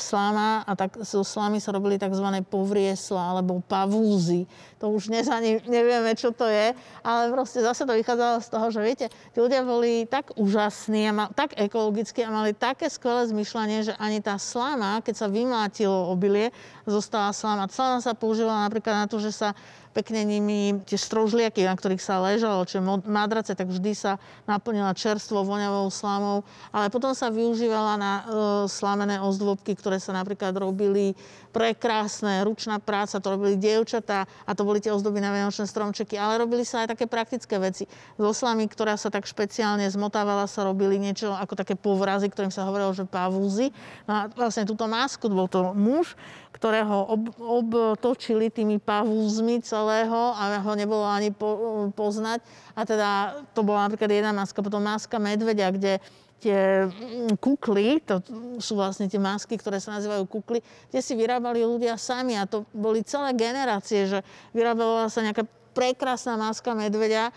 slama 0.00 0.64
a 0.64 0.72
tak 0.72 0.96
zo 1.04 1.20
slamy 1.20 1.60
sa 1.60 1.68
robili 1.76 2.00
tzv. 2.00 2.24
povriesla 2.48 3.36
alebo 3.36 3.60
pavúzy. 3.60 4.48
To 4.80 4.88
už 4.96 5.12
dnes 5.12 5.28
ani 5.28 5.60
nevieme, 5.68 6.16
čo 6.16 6.32
to 6.32 6.48
je, 6.48 6.72
ale 7.04 7.22
proste 7.28 7.60
zase 7.60 7.84
to 7.84 7.92
vychádzalo 7.92 8.40
z 8.40 8.48
toho, 8.48 8.66
že 8.72 8.80
viete, 8.80 9.06
tí 9.12 9.38
ľudia 9.38 9.60
boli 9.60 10.08
tak 10.08 10.32
úžasní 10.40 11.04
a 11.04 11.12
mal, 11.12 11.28
tak 11.36 11.52
ekologickí 11.52 12.24
a 12.24 12.32
mali 12.32 12.56
také 12.56 12.88
skvelé 12.88 13.28
zmyšľanie, 13.28 13.92
že 13.92 13.94
ani 14.00 14.24
tá 14.24 14.40
slama, 14.40 15.04
keď 15.04 15.14
sa 15.20 15.28
vymlátilo 15.28 16.08
obilie, 16.08 16.48
zostala 16.88 17.36
slama. 17.36 17.68
Slama 17.68 18.00
sa 18.00 18.16
používala 18.16 18.64
napríklad 18.64 19.04
na 19.04 19.06
to, 19.06 19.20
že 19.20 19.36
sa 19.36 19.52
pekne 19.90 20.22
nimi 20.22 20.78
tie 20.86 20.94
strožliaky, 20.94 21.66
na 21.66 21.74
ktorých 21.74 22.02
sa 22.02 22.22
ležalo, 22.22 22.62
čiže 22.62 22.82
madrace, 23.10 23.58
tak 23.58 23.66
vždy 23.66 23.92
sa 23.94 24.22
naplnila 24.46 24.94
čerstvo 24.94 25.42
voňavou 25.42 25.90
slamou, 25.90 26.46
ale 26.70 26.86
potom 26.94 27.10
sa 27.10 27.26
využívala 27.26 27.98
na 27.98 28.12
e, 28.14 28.22
slamené 28.70 29.18
ozdôbky, 29.18 29.74
ktoré 29.74 29.98
sa 29.98 30.14
napríklad 30.14 30.54
robili 30.54 31.18
prekrásne, 31.50 32.46
ručná 32.46 32.78
práca, 32.78 33.18
to 33.18 33.34
robili 33.34 33.58
dievčatá 33.58 34.30
a 34.46 34.50
to 34.54 34.62
boli 34.70 34.78
tie 34.78 34.94
ozdoby 34.94 35.18
na 35.18 35.34
vianočné 35.34 35.66
stromčeky, 35.66 36.14
ale 36.14 36.38
robili 36.38 36.62
sa 36.62 36.86
aj 36.86 36.94
také 36.94 37.10
praktické 37.10 37.58
veci. 37.58 37.90
Zo 38.14 38.30
slamy, 38.30 38.70
ktorá 38.70 38.94
sa 38.94 39.10
tak 39.10 39.26
špeciálne 39.26 39.82
zmotávala, 39.90 40.46
sa 40.46 40.62
robili 40.62 40.94
niečo 41.02 41.34
ako 41.34 41.58
také 41.58 41.74
povrazy, 41.74 42.30
ktorým 42.30 42.54
sa 42.54 42.62
hovorilo, 42.70 42.94
že 42.94 43.02
pavúzy. 43.02 43.74
No 44.06 44.12
a 44.14 44.20
vlastne 44.30 44.62
túto 44.62 44.86
masku 44.86 45.26
bol 45.26 45.50
to 45.50 45.74
muž, 45.74 46.14
ktorého 46.54 47.10
ob, 47.10 47.34
obtočili 47.42 48.46
tými 48.54 48.78
pavúzmi 48.78 49.58
celého 49.66 50.38
a 50.38 50.62
ho 50.62 50.72
nebolo 50.78 51.02
ani 51.02 51.34
po, 51.34 51.90
poznať. 51.90 52.38
A 52.78 52.86
teda 52.86 53.08
to 53.50 53.66
bola 53.66 53.90
napríklad 53.90 54.06
jedna 54.06 54.30
maska, 54.30 54.62
potom 54.62 54.86
maska 54.86 55.18
medvedia, 55.18 55.74
kde 55.74 55.98
tie 56.40 56.88
mm, 56.88 57.36
kukly, 57.36 58.00
to 58.00 58.24
sú 58.58 58.74
vlastne 58.74 59.06
tie 59.06 59.20
masky, 59.20 59.60
ktoré 59.60 59.76
sa 59.78 60.00
nazývajú 60.00 60.24
kukly, 60.24 60.64
tie 60.88 61.04
si 61.04 61.12
vyrábali 61.12 61.60
ľudia 61.60 62.00
sami 62.00 62.34
a 62.40 62.48
to 62.48 62.64
boli 62.72 63.04
celé 63.04 63.36
generácie, 63.36 64.08
že 64.08 64.18
vyrábala 64.56 65.12
sa 65.12 65.20
nejaká 65.20 65.44
prekrásna 65.76 66.40
maska 66.40 66.72
medvedia, 66.72 67.30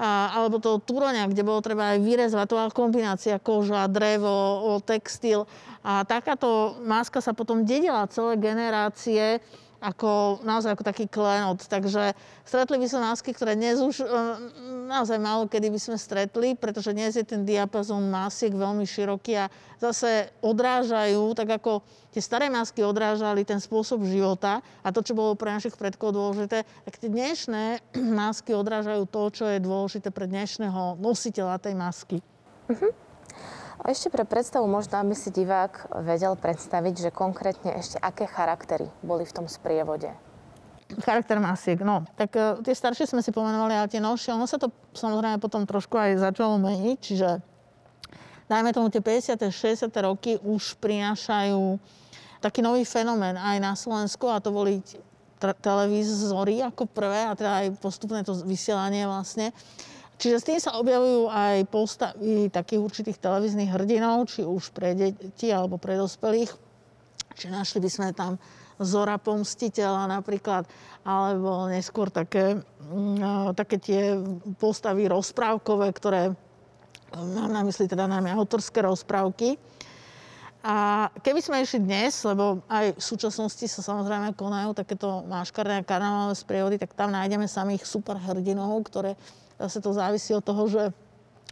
a, 0.00 0.32
alebo 0.32 0.56
toho 0.56 0.80
turoňa, 0.80 1.28
kde 1.28 1.44
bolo 1.44 1.60
treba 1.60 1.96
aj 1.96 2.00
vyrezovať, 2.00 2.46
to 2.48 2.56
bola 2.56 2.72
kombinácia 2.72 3.36
koža, 3.36 3.84
drevo, 3.84 4.80
textil. 4.80 5.44
A 5.84 6.04
takáto 6.08 6.80
maska 6.84 7.20
sa 7.20 7.36
potom 7.36 7.64
dedila 7.68 8.08
celé 8.08 8.40
generácie 8.40 9.44
ako, 9.80 10.44
naozaj 10.44 10.76
ako 10.76 10.84
taký 10.84 11.08
klenot. 11.08 11.64
Takže 11.64 12.12
stretli 12.44 12.76
by 12.76 12.86
sa 12.86 13.00
masky, 13.00 13.32
ktoré 13.32 13.56
dnes 13.56 13.80
už 13.80 14.04
e, 14.04 14.06
naozaj 14.86 15.16
málo 15.16 15.48
kedy 15.48 15.72
by 15.72 15.80
sme 15.80 15.96
stretli, 15.96 16.52
pretože 16.52 16.92
dnes 16.92 17.16
je 17.16 17.24
ten 17.24 17.48
diapazon 17.48 18.04
masiek 18.12 18.52
veľmi 18.52 18.84
široký 18.84 19.40
a 19.40 19.48
zase 19.80 20.28
odrážajú, 20.44 21.32
tak 21.32 21.56
ako 21.56 21.80
tie 22.12 22.20
staré 22.20 22.52
masky 22.52 22.84
odrážali 22.84 23.48
ten 23.48 23.56
spôsob 23.56 24.04
života 24.04 24.60
a 24.84 24.88
to, 24.92 25.00
čo 25.00 25.16
bolo 25.16 25.32
pre 25.32 25.48
našich 25.56 25.74
predkov 25.74 26.12
dôležité, 26.12 26.68
tak 26.84 26.94
tie 27.00 27.08
dnešné 27.08 27.80
masky 28.20 28.52
odrážajú 28.52 29.08
to, 29.08 29.22
čo 29.32 29.44
je 29.48 29.58
dôležité 29.64 30.12
pre 30.12 30.28
dnešného 30.28 31.00
nositeľa 31.00 31.56
tej 31.56 31.74
masky. 31.74 32.18
Uh-huh. 32.68 32.92
A 33.80 33.96
ešte 33.96 34.12
pre 34.12 34.28
predstavu 34.28 34.68
možno, 34.68 35.00
aby 35.00 35.16
si 35.16 35.32
divák 35.32 36.04
vedel 36.04 36.36
predstaviť, 36.36 37.08
že 37.08 37.10
konkrétne 37.10 37.72
ešte 37.80 37.96
aké 37.96 38.28
charaktery 38.28 38.92
boli 39.00 39.24
v 39.24 39.32
tom 39.32 39.46
sprievode. 39.48 40.12
Charakter 41.00 41.40
masiek, 41.40 41.80
no. 41.80 42.04
Tak 42.18 42.30
uh, 42.34 42.58
tie 42.60 42.74
staršie 42.76 43.08
sme 43.08 43.24
si 43.24 43.32
pomenovali, 43.32 43.78
ale 43.78 43.88
tie 43.88 44.02
novšie, 44.02 44.36
ono 44.36 44.44
sa 44.44 44.60
to 44.60 44.68
samozrejme 44.92 45.40
potom 45.40 45.64
trošku 45.64 45.96
aj 45.96 46.20
začalo 46.20 46.60
meniť, 46.60 46.98
čiže 46.98 47.28
dajme 48.50 48.74
tomu 48.74 48.90
tie 48.92 49.00
50. 49.00 49.38
60. 49.48 49.86
roky 50.02 50.36
už 50.42 50.76
prinášajú 50.82 51.78
taký 52.42 52.60
nový 52.60 52.82
fenomén 52.84 53.38
aj 53.38 53.56
na 53.62 53.72
Slovensku 53.78 54.26
a 54.26 54.42
to 54.42 54.50
boli 54.50 54.82
televízory 55.40 56.60
ako 56.60 56.84
prvé 56.84 57.24
a 57.24 57.32
teda 57.32 57.64
aj 57.64 57.80
postupné 57.80 58.20
to 58.26 58.36
vysielanie 58.44 59.08
vlastne. 59.08 59.56
Čiže 60.20 60.36
s 60.36 60.44
tým 60.44 60.60
sa 60.60 60.76
objavujú 60.76 61.32
aj 61.32 61.56
postavy 61.72 62.52
takých 62.52 62.80
určitých 62.84 63.16
televíznych 63.16 63.72
hrdinov, 63.72 64.28
či 64.28 64.44
už 64.44 64.68
pre 64.76 64.92
deti 64.92 65.48
alebo 65.48 65.80
pre 65.80 65.96
dospelých. 65.96 66.52
Čiže 67.40 67.48
našli 67.48 67.80
by 67.80 67.88
sme 67.88 68.08
tam 68.12 68.36
Zora 68.80 69.16
Pomstiteľa 69.16 70.12
napríklad, 70.12 70.68
alebo 71.08 71.72
neskôr 71.72 72.12
také, 72.12 72.60
mm, 72.60 73.56
také 73.56 73.80
tie 73.80 74.00
postavy 74.60 75.08
rozprávkové, 75.08 75.88
ktoré 75.96 76.36
mám 77.16 77.52
na 77.52 77.64
mysli 77.64 77.88
teda 77.88 78.04
najmä 78.04 78.28
autorské 78.36 78.84
rozprávky. 78.84 79.56
A 80.60 81.08
keby 81.24 81.40
sme 81.40 81.64
išli 81.64 81.80
dnes, 81.80 82.20
lebo 82.28 82.60
aj 82.68 82.92
v 82.92 83.00
súčasnosti 83.00 83.64
sa 83.64 83.80
samozrejme 83.80 84.36
konajú 84.36 84.76
takéto 84.76 85.24
máškarné 85.24 85.80
a 85.80 85.88
karnaválne 85.88 86.36
sprievody, 86.36 86.76
tak 86.76 86.92
tam 86.92 87.16
nájdeme 87.16 87.48
samých 87.48 87.88
superhrdinov, 87.88 88.84
ktoré 88.84 89.16
Zase 89.60 89.84
to 89.84 89.92
závisí 89.92 90.32
od 90.32 90.40
toho, 90.40 90.64
že 90.66 90.82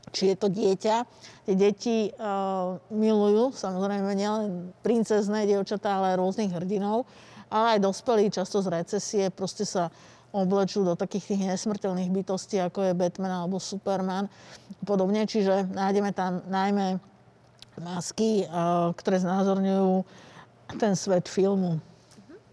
či 0.08 0.32
je 0.32 0.36
to 0.40 0.48
dieťa. 0.48 0.96
Tie 1.44 1.54
deti 1.54 2.08
uh, 2.16 2.80
milujú, 2.88 3.52
samozrejme 3.52 4.08
nielen 4.16 4.72
princezné 4.80 5.44
dievčatá, 5.44 6.00
ale 6.00 6.16
aj 6.16 6.20
rôznych 6.20 6.52
hrdinov, 6.52 7.04
ale 7.52 7.76
aj 7.76 7.84
dospelí 7.84 8.32
často 8.32 8.64
z 8.64 8.72
recesie 8.72 9.24
proste 9.28 9.68
sa 9.68 9.92
oblečú 10.32 10.84
do 10.84 10.92
takých 10.92 11.32
tých 11.36 11.42
nesmrteľných 11.52 12.12
bytostí, 12.12 12.60
ako 12.60 12.88
je 12.88 12.96
Batman 12.96 13.44
alebo 13.44 13.56
Superman 13.60 14.28
podobne. 14.84 15.24
Čiže 15.24 15.68
nájdeme 15.72 16.12
tam 16.12 16.44
najmä 16.48 17.00
masky, 17.80 18.44
uh, 18.48 18.92
ktoré 18.96 19.20
znázorňujú 19.20 20.04
ten 20.76 20.92
svet 20.96 21.28
filmu. 21.28 21.80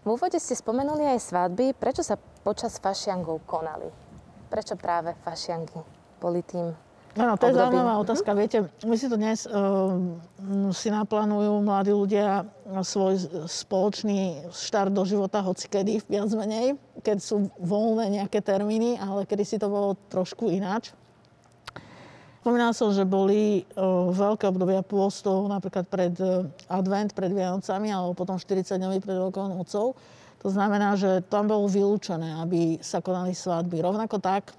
V 0.04 0.14
úvode 0.14 0.38
ste 0.38 0.54
spomenuli 0.54 1.04
aj 1.04 1.20
svadby. 1.20 1.74
Prečo 1.76 2.00
sa 2.00 2.16
počas 2.16 2.78
fašiangov 2.78 3.42
konali? 3.44 4.05
Prečo 4.46 4.74
práve 4.78 5.14
fašianky 5.26 5.80
boli 6.22 6.42
tým 6.46 6.74
Áno, 7.16 7.32
to 7.40 7.48
je 7.48 7.56
zaujímavá 7.56 7.96
otázka. 7.96 8.36
Uh-huh. 8.36 8.40
Viete, 8.44 8.58
my 8.84 8.96
si 9.00 9.08
to 9.08 9.16
dnes 9.16 9.48
uh, 9.48 9.96
si 10.76 10.92
naplánujú 10.92 11.64
mladí 11.64 11.88
ľudia 11.88 12.44
svoj 12.84 13.16
spoločný 13.48 14.52
štart 14.52 14.92
do 14.92 15.00
života 15.08 15.40
hocikedy, 15.40 16.04
viac 16.04 16.28
menej, 16.36 16.76
keď 17.00 17.16
sú 17.24 17.48
voľné 17.56 18.20
nejaké 18.20 18.44
termíny, 18.44 19.00
ale 19.00 19.24
kedy 19.24 19.48
si 19.48 19.56
to 19.56 19.72
bolo 19.72 19.96
trošku 20.12 20.52
ináč. 20.52 20.92
Spomínal 22.44 22.76
som, 22.76 22.92
že 22.92 23.02
boli 23.02 23.64
uh, 23.74 24.12
veľké 24.12 24.52
obdobia 24.52 24.84
pôstov, 24.84 25.48
napríklad 25.48 25.88
pred 25.88 26.14
uh, 26.20 26.46
advent, 26.68 27.16
pred 27.16 27.32
Vianocami, 27.32 27.90
alebo 27.90 28.12
potom 28.12 28.36
40 28.36 28.76
dňový 28.76 28.98
pred 29.02 29.16
Veľkou 29.18 29.56
nocou. 29.56 29.96
To 30.46 30.54
znamená, 30.54 30.94
že 30.94 31.26
tam 31.26 31.50
bolo 31.50 31.66
vylúčené, 31.66 32.38
aby 32.38 32.78
sa 32.78 33.02
konali 33.02 33.34
svadby. 33.34 33.82
Rovnako 33.82 34.22
tak 34.22 34.54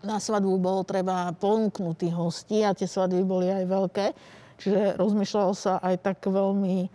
na 0.00 0.16
svadbu 0.16 0.56
bolo 0.56 0.80
treba 0.88 1.36
ponúknuť 1.36 1.94
tých 2.00 2.14
hostí 2.16 2.64
a 2.64 2.72
tie 2.72 2.88
svadby 2.88 3.28
boli 3.28 3.52
aj 3.52 3.64
veľké. 3.68 4.06
Čiže 4.64 4.96
rozmýšľalo 4.96 5.52
sa 5.52 5.84
aj 5.84 6.00
tak 6.00 6.24
veľmi 6.24 6.88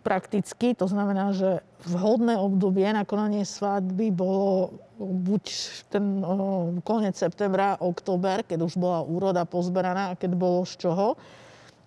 prakticky. 0.00 0.72
To 0.80 0.88
znamená, 0.88 1.36
že 1.36 1.60
vhodné 1.84 2.40
obdobie 2.40 2.88
na 2.88 3.04
konanie 3.04 3.44
svadby 3.44 4.08
bolo 4.08 4.80
buď 4.96 5.44
ten 5.92 6.24
o, 6.24 6.72
koniec 6.80 7.20
septembra, 7.20 7.76
október, 7.84 8.48
keď 8.48 8.64
už 8.64 8.80
bola 8.80 9.04
úroda 9.04 9.44
pozberaná 9.44 10.16
a 10.16 10.16
keď 10.16 10.40
bolo 10.40 10.64
z 10.64 10.88
čoho. 10.88 11.20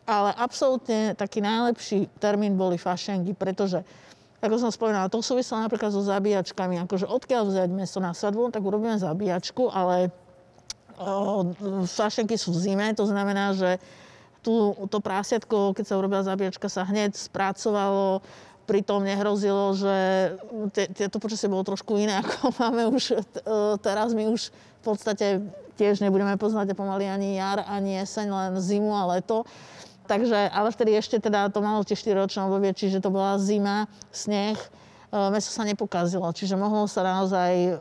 Ale 0.05 0.29
absolútne 0.37 1.17
taký 1.17 1.41
najlepší 1.41 2.21
termín 2.21 2.53
boli 2.53 2.77
fašenky, 2.77 3.33
pretože 3.33 3.81
ako 4.43 4.59
som 4.59 4.71
spomínala, 4.75 5.07
to 5.07 5.23
súvislo 5.23 5.55
napríklad 5.63 5.95
so 5.95 6.03
zabíjačkami. 6.03 6.75
Akože 6.83 7.07
odkiaľ 7.07 7.47
vziať 7.47 7.69
mesto 7.71 8.03
na 8.03 8.11
svadbu, 8.11 8.51
tak 8.51 8.59
urobíme 8.59 8.99
zabíjačku, 8.99 9.71
ale 9.71 10.11
Sašenky 11.87 12.37
sú 12.37 12.53
v 12.53 12.59
zime, 12.59 12.87
to 12.93 13.07
znamená, 13.07 13.55
že 13.55 13.81
tu, 14.43 14.75
to 14.91 14.99
prásiatko, 14.99 15.71
keď 15.73 15.85
sa 15.87 15.97
urobila 15.97 16.21
zabíjačka, 16.21 16.67
sa 16.67 16.83
hneď 16.83 17.15
spracovalo, 17.15 18.19
pritom 18.63 19.03
nehrozilo, 19.03 19.75
že 19.75 19.95
to 21.07 21.17
počasie 21.19 21.51
bolo 21.51 21.63
trošku 21.63 21.95
iné, 21.99 22.19
ako 22.23 22.51
máme 22.59 22.91
už 22.91 23.15
e, 23.15 23.19
teraz. 23.79 24.11
My 24.11 24.27
už 24.27 24.51
v 24.51 24.83
podstate 24.83 25.39
tiež 25.79 26.03
nebudeme 26.03 26.35
poznať 26.35 26.75
pomaly 26.75 27.07
ani 27.07 27.39
jar, 27.39 27.63
ani 27.65 28.03
jeseň, 28.03 28.27
len 28.29 28.51
zimu 28.59 28.91
a 28.91 29.17
leto. 29.17 29.47
Takže, 30.03 30.51
ale 30.51 30.69
vtedy 30.71 30.99
ešte 30.99 31.19
teda 31.19 31.47
to 31.47 31.63
malo 31.63 31.83
tie 31.87 31.95
4 31.95 32.27
ročné 32.27 32.43
obdobie, 32.43 32.75
čiže 32.75 32.99
to 32.99 33.07
bola 33.07 33.39
zima, 33.39 33.87
sneh, 34.11 34.59
E, 35.13 35.29
meso 35.29 35.53
sa 35.53 35.61
nepokazilo. 35.61 36.25
Čiže 36.33 36.57
mohlo 36.57 36.89
sa 36.89 37.05
naozaj 37.05 37.53
e, 37.53 37.71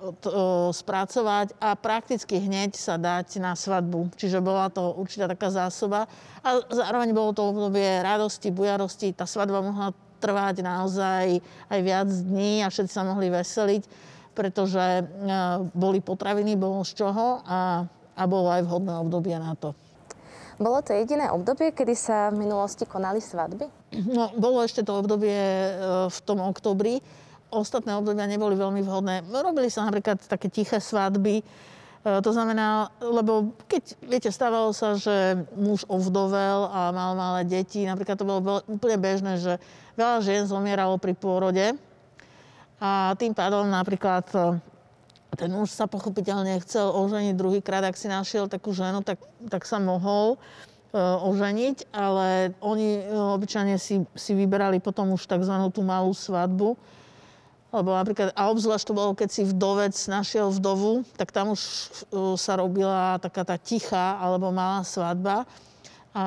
spracovať 0.69 1.57
a 1.57 1.73
prakticky 1.73 2.37
hneď 2.37 2.77
sa 2.77 3.01
dať 3.01 3.41
na 3.41 3.57
svadbu. 3.57 4.13
Čiže 4.21 4.45
bola 4.45 4.69
to 4.69 4.93
určitá 4.93 5.25
taká 5.33 5.49
zásoba. 5.49 6.05
A 6.45 6.61
zároveň 6.69 7.17
bolo 7.17 7.33
to 7.33 7.49
obdobie 7.49 8.05
radosti, 8.05 8.53
bujarosti. 8.53 9.17
Tá 9.17 9.25
svadba 9.25 9.65
mohla 9.65 9.97
trvať 10.21 10.61
naozaj 10.61 11.41
aj 11.73 11.81
viac 11.81 12.07
dní 12.13 12.63
a 12.63 12.69
všetci 12.69 12.93
sa 12.93 13.03
mohli 13.03 13.33
veseliť, 13.33 13.83
pretože 14.37 15.01
e, 15.01 15.03
boli 15.73 16.05
potraviny, 16.05 16.53
bolo 16.61 16.85
z 16.85 17.01
čoho 17.01 17.41
a, 17.49 17.89
a 18.13 18.23
bolo 18.29 18.53
aj 18.53 18.61
vhodné 18.69 18.93
obdobie 19.01 19.41
na 19.41 19.57
to. 19.57 19.73
Bolo 20.63 20.79
to 20.79 20.95
jediné 20.95 21.27
obdobie, 21.27 21.75
kedy 21.75 21.95
sa 21.99 22.31
v 22.31 22.47
minulosti 22.47 22.87
konali 22.87 23.19
svadby? 23.19 23.67
No, 24.07 24.31
bolo 24.39 24.63
ešte 24.63 24.87
to 24.87 25.03
obdobie 25.03 25.35
v 26.07 26.19
tom 26.23 26.39
oktobri, 26.39 27.03
ostatné 27.51 27.99
obdobia 27.99 28.31
neboli 28.31 28.55
veľmi 28.55 28.81
vhodné. 28.87 29.27
Robili 29.27 29.67
sa 29.67 29.83
napríklad 29.85 30.23
také 30.23 30.47
tiché 30.47 30.79
svadby, 30.79 31.43
e, 31.43 31.45
to 32.23 32.31
znamená, 32.31 32.95
lebo 33.03 33.59
keď, 33.67 33.83
viete, 34.07 34.31
stávalo 34.31 34.71
sa, 34.71 34.95
že 34.95 35.43
muž 35.59 35.83
ovdovel 35.91 36.71
a 36.71 36.95
mal 36.95 37.19
malé 37.19 37.43
deti, 37.43 37.83
napríklad 37.83 38.15
to 38.15 38.25
bolo 38.25 38.63
úplne 38.71 38.97
bežné, 39.03 39.43
že 39.43 39.59
veľa 39.99 40.23
žien 40.23 40.47
zomieralo 40.47 40.95
pri 40.97 41.13
pôrode 41.19 41.75
a 42.79 43.19
tým 43.19 43.35
pádom 43.35 43.67
napríklad 43.67 44.27
e, 45.33 45.37
ten 45.41 45.49
muž 45.49 45.73
sa 45.73 45.89
pochopiteľne 45.89 46.61
chcel 46.61 46.93
oženiť 46.93 47.35
druhýkrát, 47.35 47.83
ak 47.89 47.97
si 47.97 48.13
našiel 48.13 48.53
takú 48.53 48.77
ženu, 48.77 49.01
tak, 49.01 49.17
tak 49.49 49.65
sa 49.65 49.81
mohol 49.81 50.37
e, 50.37 50.39
oženiť, 51.01 51.89
ale 51.97 52.53
oni 52.61 53.09
obyčajne 53.41 53.81
si, 53.81 54.05
si 54.13 54.33
vyberali 54.37 54.79
potom 54.85 55.17
už 55.17 55.25
tzv. 55.25 55.55
tú 55.73 55.81
malú 55.81 56.13
svadbu, 56.13 56.77
lebo 57.73 57.97
napríklad, 57.97 58.37
a 58.37 58.53
obzvlášť 58.53 58.85
to 58.85 58.93
bolo, 58.93 59.17
keď 59.17 59.29
si 59.33 59.43
vdovec 59.49 59.97
našiel 60.13 60.53
vdovu, 60.53 61.09
tak 61.17 61.33
tam 61.33 61.57
už 61.57 61.61
uh, 62.13 62.37
sa 62.37 62.61
robila 62.61 63.17
taká 63.17 63.49
tá 63.49 63.57
tichá 63.57 64.21
alebo 64.21 64.53
malá 64.53 64.85
svadba. 64.85 65.49
A 66.13 66.25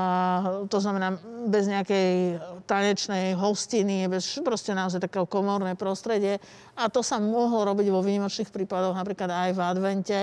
to 0.65 0.81
znamená 0.81 1.13
bez 1.45 1.69
nejakej 1.69 2.41
tanečnej 2.65 3.37
hostiny, 3.37 4.09
bez 4.09 4.41
proste 4.41 4.73
naozaj 4.73 4.97
takého 4.97 5.29
komorné 5.29 5.77
prostredie. 5.77 6.41
A 6.73 6.89
to 6.89 7.05
sa 7.05 7.21
mohlo 7.21 7.61
robiť 7.69 7.93
vo 7.93 8.01
výnimočných 8.01 8.49
prípadoch, 8.49 8.97
napríklad 8.97 9.29
aj 9.29 9.49
v 9.53 9.61
advente. 9.61 10.17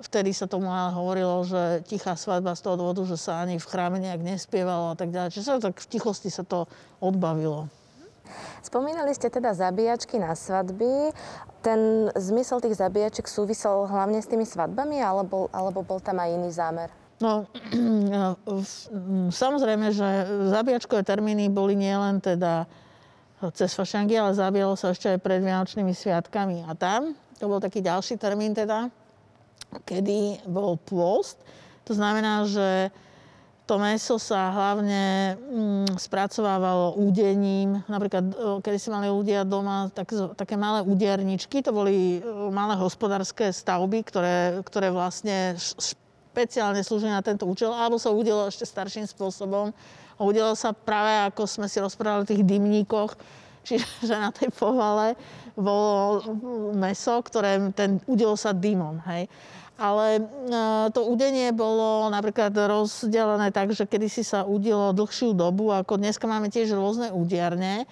Vtedy 0.00 0.30
sa 0.30 0.46
tomu 0.46 0.70
ale 0.70 0.94
hovorilo, 0.94 1.42
že 1.42 1.82
tichá 1.90 2.14
svadba 2.14 2.54
z 2.54 2.64
toho 2.64 2.78
dôvodu, 2.78 3.02
že 3.04 3.18
sa 3.18 3.42
ani 3.42 3.58
v 3.58 3.66
chráme 3.66 3.98
nejak 3.98 4.22
nespievalo 4.22 4.94
a 4.94 4.96
tak 4.96 5.10
ďalej. 5.10 5.34
Čiže 5.34 5.44
sa 5.44 5.58
tak 5.58 5.82
v 5.82 5.90
tichosti 5.90 6.30
sa 6.30 6.46
to 6.46 6.70
odbavilo. 7.02 7.66
Spomínali 8.62 9.10
ste 9.10 9.26
teda 9.26 9.50
zabíjačky 9.58 10.22
na 10.22 10.38
svadby. 10.38 11.10
Ten 11.66 12.08
zmysel 12.14 12.62
tých 12.62 12.78
zabíjaček 12.78 13.26
súvisel 13.26 13.90
hlavne 13.90 14.22
s 14.22 14.30
tými 14.30 14.46
svadbami, 14.46 15.02
alebo, 15.02 15.50
alebo 15.50 15.82
bol 15.82 15.98
tam 15.98 16.22
aj 16.22 16.30
iný 16.30 16.54
zámer? 16.54 16.99
No, 17.20 17.44
samozrejme, 19.44 19.92
že 19.92 20.08
zabíjačkové 20.48 21.04
termíny 21.04 21.52
boli 21.52 21.76
nielen 21.76 22.16
teda 22.24 22.64
cez 23.52 23.72
fašangy, 23.76 24.16
ale 24.16 24.36
zabíjalo 24.36 24.76
sa 24.76 24.92
ešte 24.92 25.16
aj 25.16 25.18
pred 25.20 25.40
Vianočnými 25.44 25.92
sviatkami. 25.92 26.64
A 26.64 26.72
tam, 26.72 27.12
to 27.36 27.44
bol 27.48 27.60
taký 27.60 27.84
ďalší 27.84 28.16
termín 28.16 28.56
teda, 28.56 28.88
kedy 29.84 30.44
bol 30.48 30.80
pôst. 30.80 31.40
To 31.88 31.92
znamená, 31.92 32.44
že 32.48 32.88
to 33.64 33.78
meso 33.78 34.18
sa 34.18 34.50
hlavne 34.50 35.36
mm, 35.38 35.94
spracovávalo 35.94 36.98
údením. 36.98 37.78
Napríklad, 37.86 38.34
keď 38.66 38.72
si 38.76 38.90
mali 38.90 39.06
ľudia 39.06 39.46
doma 39.46 39.92
tak, 39.94 40.10
také 40.34 40.58
malé 40.58 40.82
úderničky, 40.82 41.62
to 41.62 41.70
boli 41.70 42.18
malé 42.50 42.74
hospodárske 42.74 43.54
stavby, 43.54 44.02
ktoré, 44.02 44.58
ktoré 44.66 44.90
vlastne 44.90 45.54
špeciálne 46.30 46.86
slúžili 46.86 47.10
na 47.10 47.26
tento 47.26 47.42
účel, 47.44 47.74
alebo 47.74 47.98
sa 47.98 48.14
udelo 48.14 48.46
ešte 48.46 48.62
starším 48.62 49.10
spôsobom. 49.10 49.74
Udelo 50.20 50.54
sa 50.54 50.70
práve, 50.70 51.10
ako 51.26 51.42
sme 51.48 51.66
si 51.66 51.82
rozprávali, 51.82 52.22
o 52.22 52.30
tých 52.30 52.46
dymníkoch, 52.46 53.18
čiže 53.66 53.84
na 54.14 54.30
tej 54.30 54.54
povale 54.54 55.18
bolo 55.58 56.22
meso, 56.78 57.18
ktoré 57.18 57.58
ten 57.74 57.98
udelo 58.06 58.38
sa 58.38 58.54
dymom. 58.54 59.02
Hej 59.10 59.26
ale 59.80 60.20
e, 60.20 60.22
to 60.92 61.08
udenie 61.08 61.56
bolo 61.56 62.12
napríklad 62.12 62.52
rozdelené 62.52 63.48
tak, 63.48 63.72
že 63.72 63.88
kedysi 63.88 64.20
sa 64.20 64.44
udilo 64.44 64.92
dlhšiu 64.92 65.32
dobu, 65.32 65.72
ako 65.72 65.96
dneska 65.96 66.28
máme 66.28 66.52
tiež 66.52 66.76
rôzne 66.76 67.08
údierne, 67.08 67.88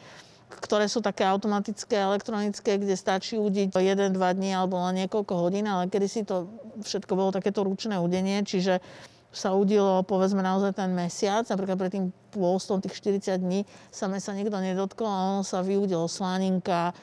ktoré 0.48 0.88
sú 0.88 1.04
také 1.04 1.28
automatické, 1.28 2.00
elektronické, 2.00 2.80
kde 2.80 2.96
stačí 2.96 3.36
udiť 3.36 3.72
1-2 3.72 4.16
dní 4.16 4.50
alebo 4.56 4.80
len 4.88 5.04
niekoľko 5.04 5.32
hodín, 5.36 5.68
ale 5.68 5.92
kedysi 5.92 6.24
to 6.24 6.48
všetko 6.80 7.12
bolo 7.12 7.30
takéto 7.30 7.60
ručné 7.62 8.00
udenie, 8.00 8.40
čiže 8.42 8.80
sa 9.28 9.52
udilo 9.52 10.00
povedzme 10.08 10.40
naozaj 10.40 10.72
ten 10.72 10.90
mesiac, 10.96 11.44
napríklad 11.44 11.76
pred 11.76 11.92
tým 11.92 12.06
pôstom 12.32 12.80
tých 12.80 12.96
40 12.96 13.44
dní 13.44 13.60
sa 13.92 14.08
mesa 14.08 14.32
nikto 14.32 14.56
nedotkol 14.56 15.04
a 15.04 15.36
ono 15.36 15.42
sa 15.44 15.60
vyudilo 15.60 16.08
slaninka, 16.08 16.96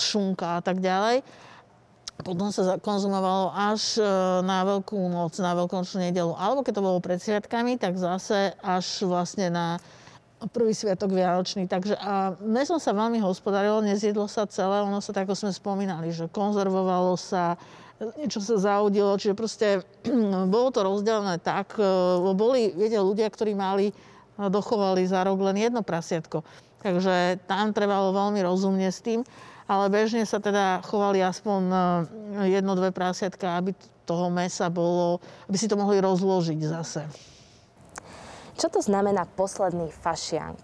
šunka 0.00 0.58
a 0.58 0.60
tak 0.64 0.80
ďalej. 0.80 1.20
Potom 2.18 2.50
sa 2.50 2.82
konzumovalo 2.82 3.54
až 3.54 3.94
e, 3.94 4.02
na 4.42 4.66
Veľkú 4.66 4.98
noc, 5.06 5.38
na 5.38 5.54
Veľkonočnú 5.54 6.10
nedelu. 6.10 6.34
Alebo 6.34 6.66
keď 6.66 6.82
to 6.82 6.82
bolo 6.82 6.98
pred 6.98 7.22
sviatkami, 7.22 7.78
tak 7.78 7.94
zase 7.94 8.58
až 8.58 9.06
vlastne 9.06 9.54
na 9.54 9.78
prvý 10.46 10.70
sviatok 10.70 11.10
Vianočný. 11.10 11.66
Takže 11.66 11.98
a 11.98 12.38
mesom 12.38 12.78
sa 12.78 12.94
veľmi 12.94 13.18
hospodarilo, 13.18 13.82
nezjedlo 13.82 14.30
sa 14.30 14.46
celé, 14.46 14.86
ono 14.86 15.02
sa 15.02 15.10
tak, 15.10 15.26
ako 15.26 15.34
sme 15.34 15.50
spomínali, 15.50 16.14
že 16.14 16.30
konzervovalo 16.30 17.18
sa, 17.18 17.58
niečo 18.14 18.38
sa 18.38 18.54
zaudilo, 18.58 19.18
čiže 19.18 19.34
proste 19.34 19.82
bolo 20.54 20.70
to 20.70 20.86
rozdelené 20.86 21.42
tak, 21.42 21.74
e, 21.74 21.84
boli, 22.38 22.70
viete, 22.70 23.02
ľudia, 23.02 23.26
ktorí 23.26 23.58
mali, 23.58 23.90
dochovali 24.38 25.02
za 25.02 25.26
rok 25.26 25.42
len 25.42 25.58
jedno 25.58 25.82
prasiatko. 25.82 26.46
Takže 26.78 27.42
tam 27.50 27.74
trebalo 27.74 28.14
veľmi 28.14 28.38
rozumne 28.46 28.86
s 28.86 29.02
tým 29.02 29.26
ale 29.68 29.92
bežne 29.92 30.24
sa 30.24 30.40
teda 30.40 30.80
chovali 30.88 31.20
aspoň 31.20 31.60
e, 31.68 31.76
jedno, 32.56 32.72
dve 32.72 32.88
prasiatka, 32.88 33.60
aby 33.60 33.76
toho 34.08 34.32
mesa 34.32 34.72
bolo, 34.72 35.20
aby 35.44 35.60
si 35.60 35.68
to 35.68 35.76
mohli 35.76 36.00
rozložiť 36.00 36.58
zase. 36.64 37.04
Čo 38.58 38.66
to 38.74 38.80
znamená 38.82 39.22
posledný 39.38 39.86
fašiank? 39.94 40.58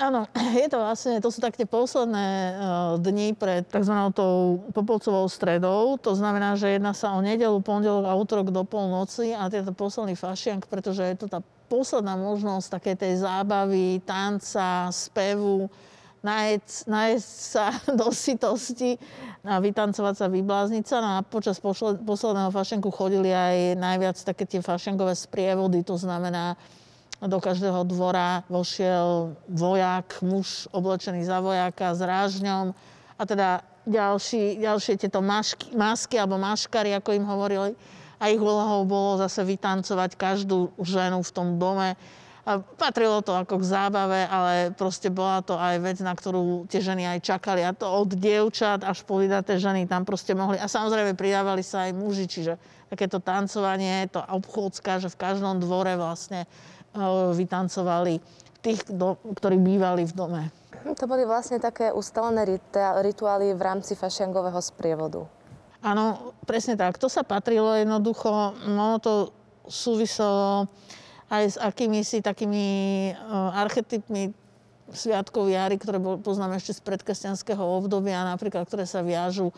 Áno, 0.00 0.24
je 0.56 0.68
to 0.72 0.80
vlastne, 0.80 1.20
to 1.20 1.28
sú 1.28 1.44
tak 1.44 1.52
tie 1.52 1.68
posledné 1.68 2.26
uh, 2.26 2.52
dni 2.96 3.36
pred 3.36 3.68
tzv. 3.68 3.92
popolcovou 4.72 5.28
stredou. 5.28 6.00
To 6.00 6.16
znamená, 6.16 6.56
že 6.56 6.72
jedná 6.72 6.96
sa 6.96 7.12
o 7.12 7.20
nedelu, 7.20 7.60
pondelok 7.60 8.08
a 8.08 8.16
útorok 8.16 8.48
do 8.48 8.64
polnoci 8.64 9.36
a 9.36 9.52
je 9.52 9.60
to 9.60 9.76
posledný 9.76 10.16
fašiank, 10.16 10.64
pretože 10.64 11.04
je 11.04 11.16
to 11.20 11.26
tá 11.28 11.44
posledná 11.68 12.16
možnosť 12.16 12.66
také 12.80 12.92
tej 12.96 13.20
zábavy, 13.20 14.00
tanca, 14.08 14.88
spevu, 14.88 15.68
nájsť, 16.22 17.26
sa 17.26 17.74
do 18.00 18.08
sitosti 18.14 18.96
a 19.42 19.58
vytancovať 19.58 20.14
sa, 20.14 20.26
vyblázniť 20.30 20.84
sa. 20.86 20.96
No 21.02 21.10
a 21.18 21.26
počas 21.26 21.58
posledného 22.02 22.50
fašenku 22.54 22.88
chodili 22.94 23.34
aj 23.34 23.78
najviac 23.78 24.16
také 24.22 24.46
tie 24.46 24.62
fašenkové 24.62 25.18
sprievody, 25.18 25.82
to 25.82 25.98
znamená, 25.98 26.54
do 27.22 27.38
každého 27.38 27.86
dvora 27.86 28.42
vošiel 28.50 29.38
vojak, 29.46 30.18
muž 30.26 30.66
oblečený 30.74 31.22
za 31.22 31.38
vojaka 31.38 31.94
s 31.94 32.02
rážňom 32.02 32.74
a 33.14 33.22
teda 33.22 33.62
ďalší, 33.86 34.58
ďalšie 34.58 34.94
tieto 34.98 35.22
mašky, 35.22 35.70
masky 35.74 36.18
alebo 36.18 36.38
maškary, 36.38 36.94
ako 36.98 37.14
im 37.14 37.26
hovorili. 37.26 37.70
A 38.22 38.30
ich 38.30 38.38
úlohou 38.38 38.86
bolo 38.86 39.18
zase 39.18 39.42
vytancovať 39.42 40.14
každú 40.14 40.70
ženu 40.78 41.22
v 41.22 41.34
tom 41.34 41.58
dome. 41.58 41.98
Patrilo 42.74 43.22
to 43.22 43.38
ako 43.38 43.62
k 43.62 43.70
zábave, 43.70 44.26
ale 44.26 44.74
proste 44.74 45.14
bola 45.14 45.46
to 45.46 45.54
aj 45.54 45.78
vec, 45.78 46.02
na 46.02 46.10
ktorú 46.10 46.66
tie 46.66 46.82
ženy 46.82 47.06
aj 47.06 47.22
čakali. 47.22 47.62
A 47.62 47.70
to 47.70 47.86
od 47.86 48.18
dievčat 48.18 48.82
až 48.82 49.06
po 49.06 49.22
vydaté 49.22 49.62
ženy 49.62 49.86
tam 49.86 50.02
proste 50.02 50.34
mohli. 50.34 50.58
A 50.58 50.66
samozrejme 50.66 51.14
pridávali 51.14 51.62
sa 51.62 51.86
aj 51.86 51.94
muži, 51.94 52.26
čiže 52.26 52.58
takéto 52.90 53.22
tancovanie, 53.22 54.10
to 54.10 54.18
obchodská, 54.18 54.98
že 54.98 55.06
v 55.06 55.22
každom 55.22 55.62
dvore 55.62 55.94
vlastne 55.94 56.50
vytancovali 57.38 58.18
tých, 58.58 58.90
ktorí 59.38 59.56
bývali 59.62 60.02
v 60.02 60.12
dome. 60.12 60.42
To 60.82 61.06
boli 61.06 61.22
vlastne 61.22 61.62
také 61.62 61.94
ustalené 61.94 62.58
rituály 62.74 63.54
v 63.54 63.62
rámci 63.62 63.94
fašiangového 63.94 64.58
sprievodu. 64.58 65.30
Áno, 65.78 66.34
presne 66.42 66.74
tak. 66.74 66.98
To 66.98 67.06
sa 67.06 67.22
patrilo 67.22 67.70
jednoducho. 67.78 68.58
No 68.66 68.98
to 68.98 69.30
súviselo 69.70 70.66
aj 71.32 71.44
s 71.48 71.56
akými 71.56 72.04
si 72.04 72.20
takými 72.20 72.66
archetypmi 73.56 74.36
sviatkov 74.92 75.48
jary, 75.48 75.80
ktoré 75.80 75.96
poznáme 76.20 76.60
ešte 76.60 76.76
z 76.76 76.80
predkresťanského 76.84 77.64
obdobia, 77.64 78.28
napríklad, 78.28 78.68
ktoré 78.68 78.84
sa 78.84 79.00
viažu 79.00 79.48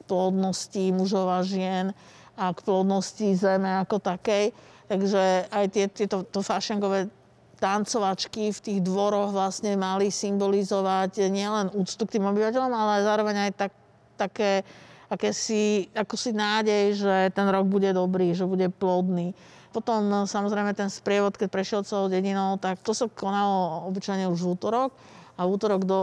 k 0.00 0.02
plodnosti 0.08 0.88
mužov 0.96 1.28
a 1.28 1.44
žien 1.44 1.92
a 2.40 2.48
k 2.56 2.64
plodnosti 2.64 3.36
zeme 3.36 3.68
ako 3.84 4.00
takej. 4.00 4.56
Takže 4.88 5.52
aj 5.52 5.64
tie, 5.68 5.84
tieto 5.92 6.24
to 6.24 6.40
fašengové 6.40 7.12
tancovačky 7.60 8.48
v 8.48 8.60
tých 8.64 8.80
dvoroch 8.80 9.34
vlastne 9.34 9.76
mali 9.76 10.08
symbolizovať 10.08 11.28
nielen 11.28 11.68
úctu 11.76 12.08
k 12.08 12.16
tým 12.16 12.24
obyvateľom, 12.24 12.72
ale 12.72 13.04
zároveň 13.04 13.36
aj 13.50 13.52
tak, 13.52 13.72
také, 14.16 14.64
akési, 15.12 15.92
ako 15.92 16.14
si 16.16 16.30
nádej, 16.32 16.84
že 16.96 17.14
ten 17.36 17.44
rok 17.50 17.68
bude 17.68 17.92
dobrý, 17.92 18.32
že 18.32 18.48
bude 18.48 18.72
plodný. 18.72 19.36
Potom 19.68 20.08
no, 20.08 20.24
samozrejme 20.24 20.72
ten 20.72 20.88
sprievod, 20.88 21.36
keď 21.36 21.48
prešiel 21.52 21.80
celou 21.84 22.08
dedinou, 22.08 22.56
tak 22.56 22.80
to 22.80 22.96
sa 22.96 23.04
konalo 23.08 23.84
obyčajne 23.92 24.26
už 24.32 24.40
v 24.40 24.50
útorok 24.56 24.90
a 25.38 25.44
v 25.44 25.52
útorok 25.54 25.84
do 25.84 25.98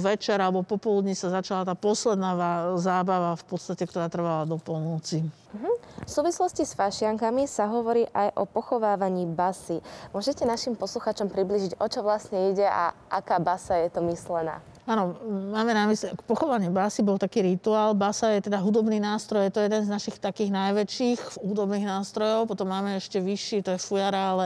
večera 0.00 0.46
alebo 0.48 0.62
popoludní 0.62 1.14
sa 1.14 1.30
začala 1.30 1.66
tá 1.66 1.74
posledná 1.74 2.34
zábava 2.78 3.34
v 3.34 3.44
podstate, 3.46 3.82
ktorá 3.86 4.06
trvala 4.06 4.46
do 4.46 4.56
polnoci. 4.58 5.26
Uh-huh. 5.26 5.74
V 6.06 6.10
súvislosti 6.10 6.62
s 6.62 6.76
fašiankami 6.78 7.50
sa 7.50 7.66
hovorí 7.66 8.06
aj 8.14 8.34
o 8.38 8.46
pochovávaní 8.46 9.26
basy. 9.26 9.82
Môžete 10.14 10.46
našim 10.46 10.78
posluchačom 10.78 11.26
približiť, 11.30 11.82
o 11.82 11.86
čo 11.90 12.06
vlastne 12.06 12.54
ide 12.54 12.66
a 12.66 12.94
aká 13.10 13.42
basa 13.42 13.78
je 13.82 13.90
to 13.90 14.00
myslená? 14.06 14.62
Áno, 14.86 15.18
máme 15.50 15.74
na 15.74 15.90
mysli, 15.90 16.14
pochovanie 16.30 16.70
basy 16.70 17.02
bol 17.02 17.18
taký 17.18 17.42
rituál. 17.42 17.98
Basa 17.98 18.30
je 18.38 18.46
teda 18.46 18.62
hudobný 18.62 19.02
nástroj, 19.02 19.50
je 19.50 19.54
to 19.58 19.64
jeden 19.66 19.82
z 19.82 19.90
našich 19.90 20.22
takých 20.22 20.54
najväčších 20.54 21.42
hudobných 21.42 21.90
nástrojov. 21.90 22.46
Potom 22.46 22.70
máme 22.70 22.94
ešte 22.94 23.18
vyšší, 23.18 23.66
to 23.66 23.74
je 23.74 23.82
fujara, 23.82 24.38
ale 24.38 24.44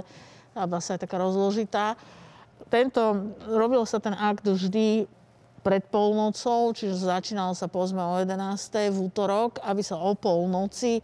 tá 0.57 0.65
basa 0.65 0.97
je 0.97 1.05
taká 1.05 1.21
rozložitá 1.21 2.01
tento, 2.71 3.35
robil 3.51 3.83
sa 3.85 3.99
ten 3.99 4.15
akt 4.15 4.47
vždy 4.47 5.11
pred 5.61 5.83
polnocou, 5.93 6.73
čiže 6.73 7.05
začínalo 7.05 7.53
sa 7.53 7.69
povedzme 7.69 8.01
o 8.01 8.17
11. 8.17 8.95
v 8.95 8.99
útorok, 9.11 9.61
aby 9.61 9.83
sa 9.85 9.99
o 10.01 10.17
polnoci 10.17 11.03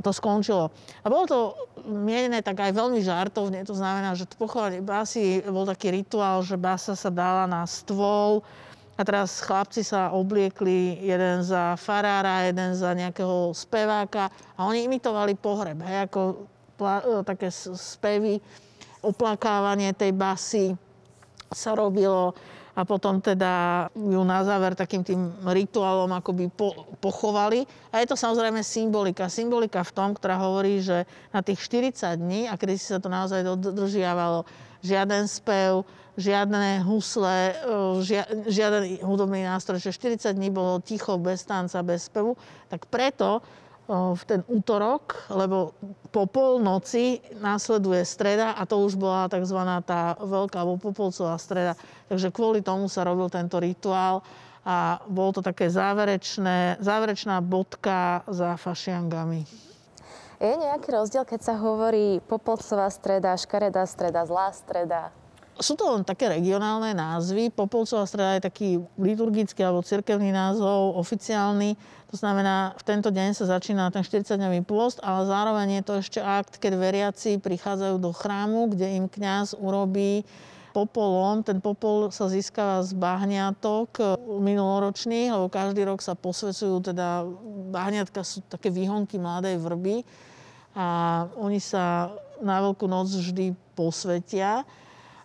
to 0.00 0.10
skončilo. 0.14 0.72
A 1.02 1.06
bolo 1.12 1.24
to 1.28 1.38
mienené 1.84 2.40
tak 2.40 2.62
aj 2.62 2.72
veľmi 2.72 3.02
žartovne, 3.04 3.60
to 3.66 3.76
znamená, 3.76 4.16
že 4.16 4.30
pochovanie 4.38 4.80
basy 4.80 5.42
bol 5.44 5.68
taký 5.68 5.92
rituál, 5.92 6.40
že 6.40 6.56
basa 6.56 6.96
sa 6.96 7.10
dala 7.12 7.44
na 7.44 7.66
stôl 7.68 8.40
a 8.96 9.02
teraz 9.02 9.40
chlapci 9.40 9.82
sa 9.82 10.12
obliekli 10.12 11.00
jeden 11.00 11.42
za 11.42 11.76
farára, 11.80 12.48
jeden 12.48 12.76
za 12.76 12.92
nejakého 12.92 13.52
speváka 13.56 14.28
a 14.56 14.68
oni 14.68 14.86
imitovali 14.86 15.36
pohreb, 15.36 15.80
hej, 15.82 16.08
ako 16.08 16.20
také 17.26 17.50
spevy, 17.76 18.38
oplakávanie 19.02 19.94
tej 19.94 20.14
basy 20.14 20.66
sa 21.52 21.74
robilo 21.74 22.32
a 22.72 22.88
potom 22.88 23.20
teda 23.20 23.86
ju 23.92 24.22
na 24.24 24.40
záver 24.40 24.72
takým 24.72 25.04
tým 25.04 25.28
rituálom 25.44 26.08
akoby 26.08 26.48
po, 26.48 26.72
pochovali. 27.04 27.68
A 27.92 28.00
je 28.00 28.08
to 28.08 28.16
samozrejme 28.16 28.64
symbolika. 28.64 29.28
Symbolika 29.28 29.84
v 29.84 29.92
tom, 29.92 30.16
ktorá 30.16 30.40
hovorí, 30.40 30.80
že 30.80 31.04
na 31.36 31.44
tých 31.44 31.60
40 31.68 32.16
dní, 32.16 32.48
a 32.48 32.56
kedy 32.56 32.80
si 32.80 32.88
sa 32.88 32.96
to 32.96 33.12
naozaj 33.12 33.44
dodržiavalo, 33.44 34.48
žiaden 34.80 35.28
spev, 35.28 35.84
žiadne 36.16 36.84
husle, 36.84 37.56
žia, 38.04 38.24
žiaden 38.48 39.00
hudobný 39.04 39.44
nástroj, 39.44 39.80
že 39.80 39.92
40 39.92 40.32
dní 40.32 40.48
bolo 40.52 40.80
ticho, 40.80 41.16
bez 41.16 41.44
tanca, 41.44 41.80
bez 41.84 42.08
spevu, 42.08 42.36
tak 42.68 42.88
preto 42.88 43.40
v 43.92 44.22
ten 44.24 44.40
útorok, 44.48 45.28
lebo 45.28 45.76
po 46.08 46.24
polnoci 46.24 47.20
následuje 47.44 48.00
streda 48.08 48.56
a 48.56 48.64
to 48.64 48.80
už 48.80 48.96
bola 48.96 49.28
tzv. 49.28 49.58
tá 49.84 50.16
veľká 50.16 50.56
alebo 50.64 50.80
popolcová 50.80 51.36
streda. 51.36 51.76
Takže 52.08 52.32
kvôli 52.32 52.64
tomu 52.64 52.88
sa 52.88 53.04
robil 53.04 53.28
tento 53.28 53.60
rituál 53.60 54.24
a 54.64 55.02
bol 55.10 55.34
to 55.34 55.44
také 55.44 55.68
záverečné, 55.68 56.80
záverečná 56.80 57.44
bodka 57.44 58.24
za 58.30 58.56
fašiangami. 58.56 59.44
Je 60.42 60.58
nejaký 60.58 60.88
rozdiel, 60.90 61.22
keď 61.22 61.40
sa 61.52 61.54
hovorí 61.54 62.18
popolcová 62.26 62.90
streda, 62.90 63.38
škaredá 63.38 63.86
streda, 63.86 64.26
zlá 64.26 64.50
streda? 64.50 65.14
Sú 65.60 65.76
to 65.76 65.84
len 65.92 66.02
také 66.02 66.32
regionálne 66.32 66.96
názvy. 66.96 67.52
Popolcová 67.52 68.08
streda 68.08 68.40
je 68.40 68.46
taký 68.48 68.68
liturgický 68.96 69.60
alebo 69.60 69.84
cirkevný 69.84 70.32
názov, 70.32 70.96
oficiálny. 70.96 71.76
To 72.08 72.16
znamená, 72.16 72.72
v 72.76 72.82
tento 72.88 73.12
deň 73.12 73.36
sa 73.36 73.44
začína 73.48 73.92
ten 73.92 74.00
40-dňový 74.00 74.64
pôst, 74.64 75.00
ale 75.04 75.28
zároveň 75.28 75.80
je 75.80 75.82
to 75.84 75.94
ešte 76.00 76.20
akt, 76.24 76.56
keď 76.56 76.72
veriaci 76.76 77.30
prichádzajú 77.36 77.96
do 78.00 78.10
chrámu, 78.16 78.72
kde 78.72 78.96
im 78.96 79.06
kňaz 79.08 79.56
urobí 79.60 80.24
popolom. 80.72 81.44
Ten 81.44 81.60
popol 81.60 82.08
sa 82.08 82.32
získava 82.32 82.80
z 82.80 82.96
bahniatok 82.96 84.18
minuloročných, 84.24 85.36
lebo 85.36 85.52
každý 85.52 85.84
rok 85.84 86.00
sa 86.00 86.16
posvecujú, 86.16 86.80
teda 86.80 87.28
bahniatka 87.68 88.24
sú 88.24 88.40
také 88.48 88.72
výhonky 88.72 89.20
mladej 89.20 89.60
vrby 89.60 90.00
a 90.72 91.28
oni 91.36 91.60
sa 91.60 92.08
na 92.40 92.58
Veľkú 92.64 92.88
noc 92.88 93.12
vždy 93.12 93.52
posvetia 93.76 94.64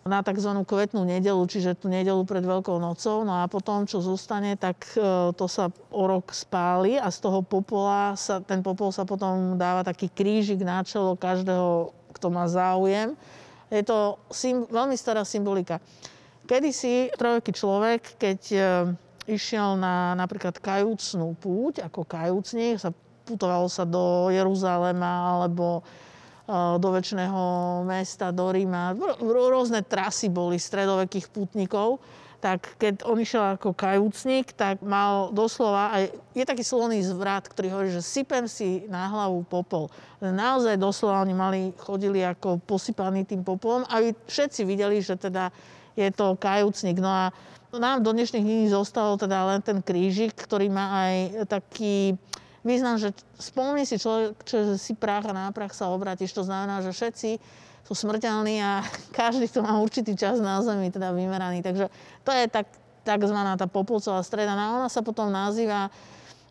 na 0.08 0.24
tzv. 0.24 0.52
kvetnú 0.64 1.04
nedelu, 1.04 1.40
čiže 1.46 1.78
tú 1.78 1.92
nedelu 1.92 2.24
pred 2.24 2.42
Veľkou 2.42 2.80
nocou. 2.82 3.22
No 3.28 3.44
a 3.44 3.46
potom, 3.46 3.84
čo 3.84 4.00
zostane, 4.00 4.56
tak 4.56 4.88
e, 4.96 5.32
to 5.36 5.46
sa 5.46 5.70
o 5.92 6.04
rok 6.08 6.32
spáli 6.32 6.98
a 6.98 7.12
z 7.12 7.22
toho 7.22 7.44
popola 7.44 8.16
sa, 8.16 8.40
ten 8.42 8.64
popol 8.64 8.90
sa 8.90 9.04
potom 9.04 9.60
dáva 9.60 9.84
taký 9.86 10.10
krížik 10.10 10.64
na 10.64 10.82
čelo 10.82 11.20
každého, 11.20 11.92
kto 12.16 12.28
má 12.32 12.48
záujem. 12.48 13.14
Je 13.68 13.84
to 13.84 14.16
sim, 14.32 14.64
veľmi 14.72 14.96
stará 14.96 15.28
symbolika. 15.28 15.84
Kedysi 16.48 17.12
trojeký 17.20 17.52
človek, 17.52 18.16
keď 18.16 18.40
e, 18.56 18.60
išiel 19.28 19.76
na 19.76 20.16
napríklad 20.16 20.56
kajúcnú 20.64 21.36
púť, 21.36 21.84
ako 21.84 22.08
kajúcnik, 22.08 22.80
sa 22.80 22.96
putovalo 23.28 23.68
sa 23.68 23.84
do 23.84 24.32
Jeruzalema 24.32 25.36
alebo 25.36 25.84
do 26.48 26.90
väčšného 26.96 27.42
mesta, 27.84 28.32
do 28.32 28.48
Ríma. 28.48 28.96
Rôzne 29.20 29.84
trasy 29.84 30.32
boli 30.32 30.56
stredovekých 30.56 31.28
putníkov. 31.28 32.00
Tak 32.38 32.78
keď 32.78 33.02
on 33.10 33.18
išiel 33.18 33.58
ako 33.58 33.74
kajúcnik, 33.74 34.54
tak 34.54 34.86
mal 34.86 35.34
doslova, 35.34 35.90
aj 35.90 36.04
je 36.38 36.46
taký 36.46 36.62
sloný 36.62 37.02
zvrat, 37.02 37.50
ktorý 37.50 37.68
hovorí, 37.74 37.90
že 37.90 38.06
sypem 38.06 38.46
si 38.46 38.86
na 38.88 39.10
hlavu 39.10 39.42
popol. 39.42 39.90
Naozaj 40.22 40.78
doslova 40.78 41.26
oni 41.26 41.34
mali, 41.34 41.62
chodili 41.82 42.22
ako 42.22 42.62
posypaní 42.62 43.26
tým 43.26 43.42
popolom 43.42 43.90
a 43.90 44.00
všetci 44.30 44.70
videli, 44.70 45.02
že 45.02 45.18
teda 45.18 45.50
je 45.98 46.08
to 46.14 46.38
kajúcnik. 46.38 47.02
No 47.02 47.10
a 47.10 47.34
nám 47.74 48.06
do 48.06 48.14
dnešných 48.14 48.46
dní 48.46 48.70
zostalo 48.70 49.18
teda 49.18 49.44
len 49.50 49.60
ten 49.66 49.82
krížik, 49.82 50.38
ktorý 50.38 50.70
má 50.70 51.10
aj 51.10 51.16
taký 51.50 52.14
význam, 52.68 53.00
že 53.00 53.16
spomni 53.40 53.88
si 53.88 53.96
človek, 53.96 54.36
že 54.44 54.76
si 54.76 54.92
prach 54.92 55.24
a 55.24 55.32
na 55.32 55.56
prach 55.56 55.72
sa 55.72 55.88
obrátiš. 55.88 56.36
To 56.36 56.44
znamená, 56.44 56.84
že 56.84 56.92
všetci 56.92 57.40
sú 57.88 57.94
smrteľní 57.96 58.60
a 58.60 58.84
každý 59.18 59.48
to 59.48 59.64
má 59.64 59.80
určitý 59.80 60.14
čas 60.20 60.44
na 60.44 60.60
Zemi, 60.60 60.92
teda 60.92 61.16
vymeraný. 61.16 61.64
Takže 61.64 61.88
to 62.28 62.32
je 62.36 62.52
tak, 62.52 62.68
takzvaná 63.08 63.56
tá 63.56 63.72
popolcová 63.72 64.20
streda. 64.28 64.52
No 64.54 64.62
a 64.62 64.74
ona 64.84 64.90
sa 64.92 65.00
potom 65.00 65.32
nazýva 65.32 65.88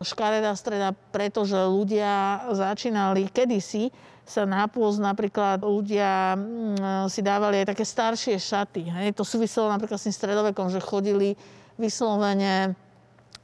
škaredá 0.01 0.53
streda, 0.57 0.93
pretože 1.13 1.57
ľudia 1.57 2.45
začínali 2.53 3.29
kedysi 3.29 3.89
sa 4.27 4.43
na 4.43 4.67
pôst 4.67 4.99
napríklad 4.99 5.63
ľudia 5.63 6.35
mm, 6.35 7.07
si 7.07 7.23
dávali 7.23 7.63
aj 7.63 7.71
také 7.71 7.87
staršie 7.87 8.35
šaty. 8.35 8.83
Hej. 8.91 9.15
To 9.15 9.23
súviselo 9.23 9.71
napríklad 9.71 9.95
s 9.95 10.11
tým 10.11 10.15
stredovekom, 10.19 10.67
že 10.67 10.83
chodili 10.83 11.39
vyslovene 11.79 12.75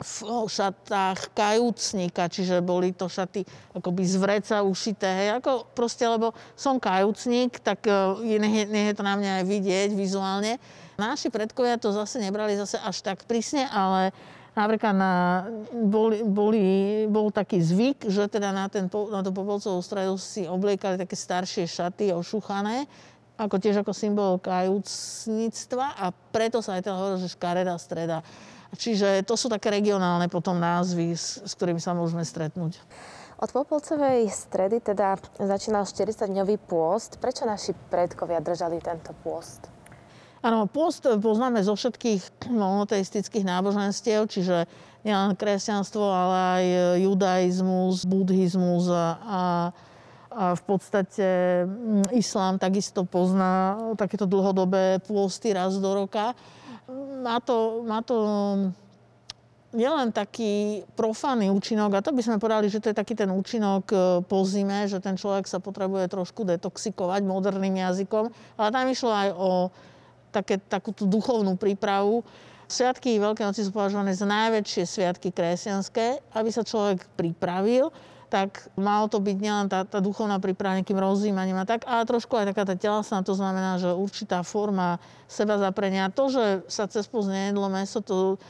v 0.04 0.46
šatách 0.52 1.32
kajúcníka, 1.32 2.28
čiže 2.28 2.60
boli 2.60 2.92
to 2.92 3.08
šaty 3.08 3.48
akoby 3.72 4.04
z 4.04 4.16
vreca 4.20 4.60
ušité, 4.62 5.10
hej, 5.24 5.30
ako 5.40 5.72
proste, 5.72 6.04
lebo 6.04 6.36
som 6.54 6.78
kajúcník, 6.78 7.64
tak 7.64 7.88
e, 7.88 8.38
nech, 8.38 8.68
nech 8.68 8.92
je 8.92 8.96
to 9.00 9.04
na 9.08 9.16
mňa 9.16 9.32
aj 9.42 9.46
vidieť 9.48 9.90
vizuálne. 9.96 10.60
Naši 11.00 11.34
predkovia 11.34 11.82
to 11.82 11.90
zase 11.90 12.22
nebrali 12.22 12.54
zase 12.54 12.78
až 12.78 13.02
tak 13.02 13.26
prísne, 13.26 13.66
ale 13.72 14.14
Napríklad 14.54 14.94
na, 14.94 15.14
boli, 15.74 16.22
boli, 16.22 16.62
bol 17.10 17.34
taký 17.34 17.58
zvyk, 17.58 18.06
že 18.06 18.30
teda 18.30 18.54
na, 18.54 18.70
ten, 18.70 18.86
na 18.86 19.26
tú 19.26 19.34
popolcovú 19.34 19.82
stredu 19.82 20.14
si 20.22 20.46
obliekali 20.46 20.94
také 20.94 21.18
staršie 21.18 21.66
šaty 21.66 22.14
ošuchané, 22.14 22.86
ako 23.34 23.58
tiež 23.58 23.82
ako 23.82 23.98
symbol 23.98 24.38
kajúcnictva 24.38 25.98
a 25.98 26.14
preto 26.14 26.62
sa 26.62 26.78
aj 26.78 26.86
teda 26.86 26.94
hovorí, 26.94 27.18
že 27.18 27.34
škaredá 27.34 27.74
streda. 27.82 28.22
Čiže 28.74 29.22
to 29.24 29.38
sú 29.38 29.48
také 29.50 29.70
regionálne 29.70 30.26
potom 30.30 30.58
názvy, 30.58 31.14
s, 31.14 31.42
s 31.46 31.52
ktorými 31.54 31.80
sa 31.80 31.94
môžeme 31.94 32.26
stretnúť. 32.26 32.82
Od 33.44 33.50
Popolcovej 33.52 34.32
stredy 34.32 34.80
teda 34.80 35.20
začínal 35.36 35.84
40-dňový 35.84 36.64
pôst. 36.64 37.20
Prečo 37.20 37.44
naši 37.44 37.76
predkovia 37.92 38.40
držali 38.40 38.80
tento 38.80 39.12
pôst? 39.20 39.68
Áno, 40.44 40.68
post 40.68 41.08
poznáme 41.08 41.64
zo 41.64 41.72
všetkých 41.72 42.52
monoteistických 42.52 43.48
náboženstiev, 43.48 44.28
čiže 44.28 44.68
nielen 45.08 45.40
kresťanstvo, 45.40 46.04
ale 46.04 46.36
aj 46.36 46.64
judaizmus, 47.00 48.04
buddhizmus 48.04 48.92
a, 48.92 49.08
a, 49.24 49.42
v 50.56 50.62
podstate 50.68 51.28
mm, 51.64 52.12
islám 52.16 52.60
takisto 52.60 53.08
pozná 53.08 53.80
takéto 53.96 54.28
dlhodobé 54.28 55.00
pôsty 55.04 55.56
raz 55.56 55.80
do 55.80 55.96
roka. 55.96 56.36
Má 57.24 57.40
to, 57.40 57.88
má 57.88 58.04
to 58.04 58.16
nielen 59.74 60.12
taký 60.14 60.84
profánny 60.94 61.50
účinok, 61.50 61.98
a 61.98 62.06
to 62.06 62.14
by 62.14 62.22
sme 62.22 62.38
povedali, 62.38 62.70
že 62.70 62.84
to 62.84 62.92
je 62.92 63.00
taký 63.00 63.18
ten 63.18 63.32
účinok 63.32 63.84
e, 63.90 63.98
po 64.28 64.46
zime, 64.46 64.86
že 64.86 65.02
ten 65.02 65.18
človek 65.18 65.50
sa 65.50 65.58
potrebuje 65.58 66.12
trošku 66.12 66.46
detoxikovať 66.46 67.26
moderným 67.26 67.82
jazykom, 67.82 68.30
ale 68.60 68.70
tam 68.70 68.86
išlo 68.86 69.10
aj 69.10 69.30
o 69.34 69.50
také, 70.30 70.62
takúto 70.62 71.10
duchovnú 71.10 71.58
prípravu. 71.58 72.22
Sviatky 72.70 73.22
Veľkej 73.22 73.46
noci 73.46 73.62
sú 73.62 73.70
považované 73.70 74.18
za 74.18 74.26
najväčšie 74.26 74.84
sviatky 74.90 75.30
kresťanské. 75.30 76.18
Aby 76.34 76.50
sa 76.50 76.66
človek 76.66 77.06
pripravil, 77.14 77.94
tak 78.34 78.66
malo 78.74 79.06
to 79.06 79.22
byť 79.22 79.38
nielen 79.38 79.70
tá, 79.70 79.86
tá 79.86 80.02
duchovná 80.02 80.42
príprava 80.42 80.82
nejakým 80.82 80.98
rozjímaním 80.98 81.62
a 81.62 81.70
tak, 81.70 81.86
ale 81.86 82.10
trošku 82.10 82.34
aj 82.34 82.50
taká 82.50 82.66
tá 82.66 82.74
telesná, 82.74 83.22
to 83.22 83.38
znamená, 83.38 83.78
že 83.78 83.94
určitá 83.94 84.42
forma 84.42 84.98
seba 85.30 85.62
zaprenia. 85.62 86.10
To, 86.10 86.34
že 86.34 86.66
sa 86.66 86.90
cez 86.90 87.06
púsť 87.06 87.30
nejedlo 87.30 87.70
meso, 87.70 88.02
to 88.02 88.42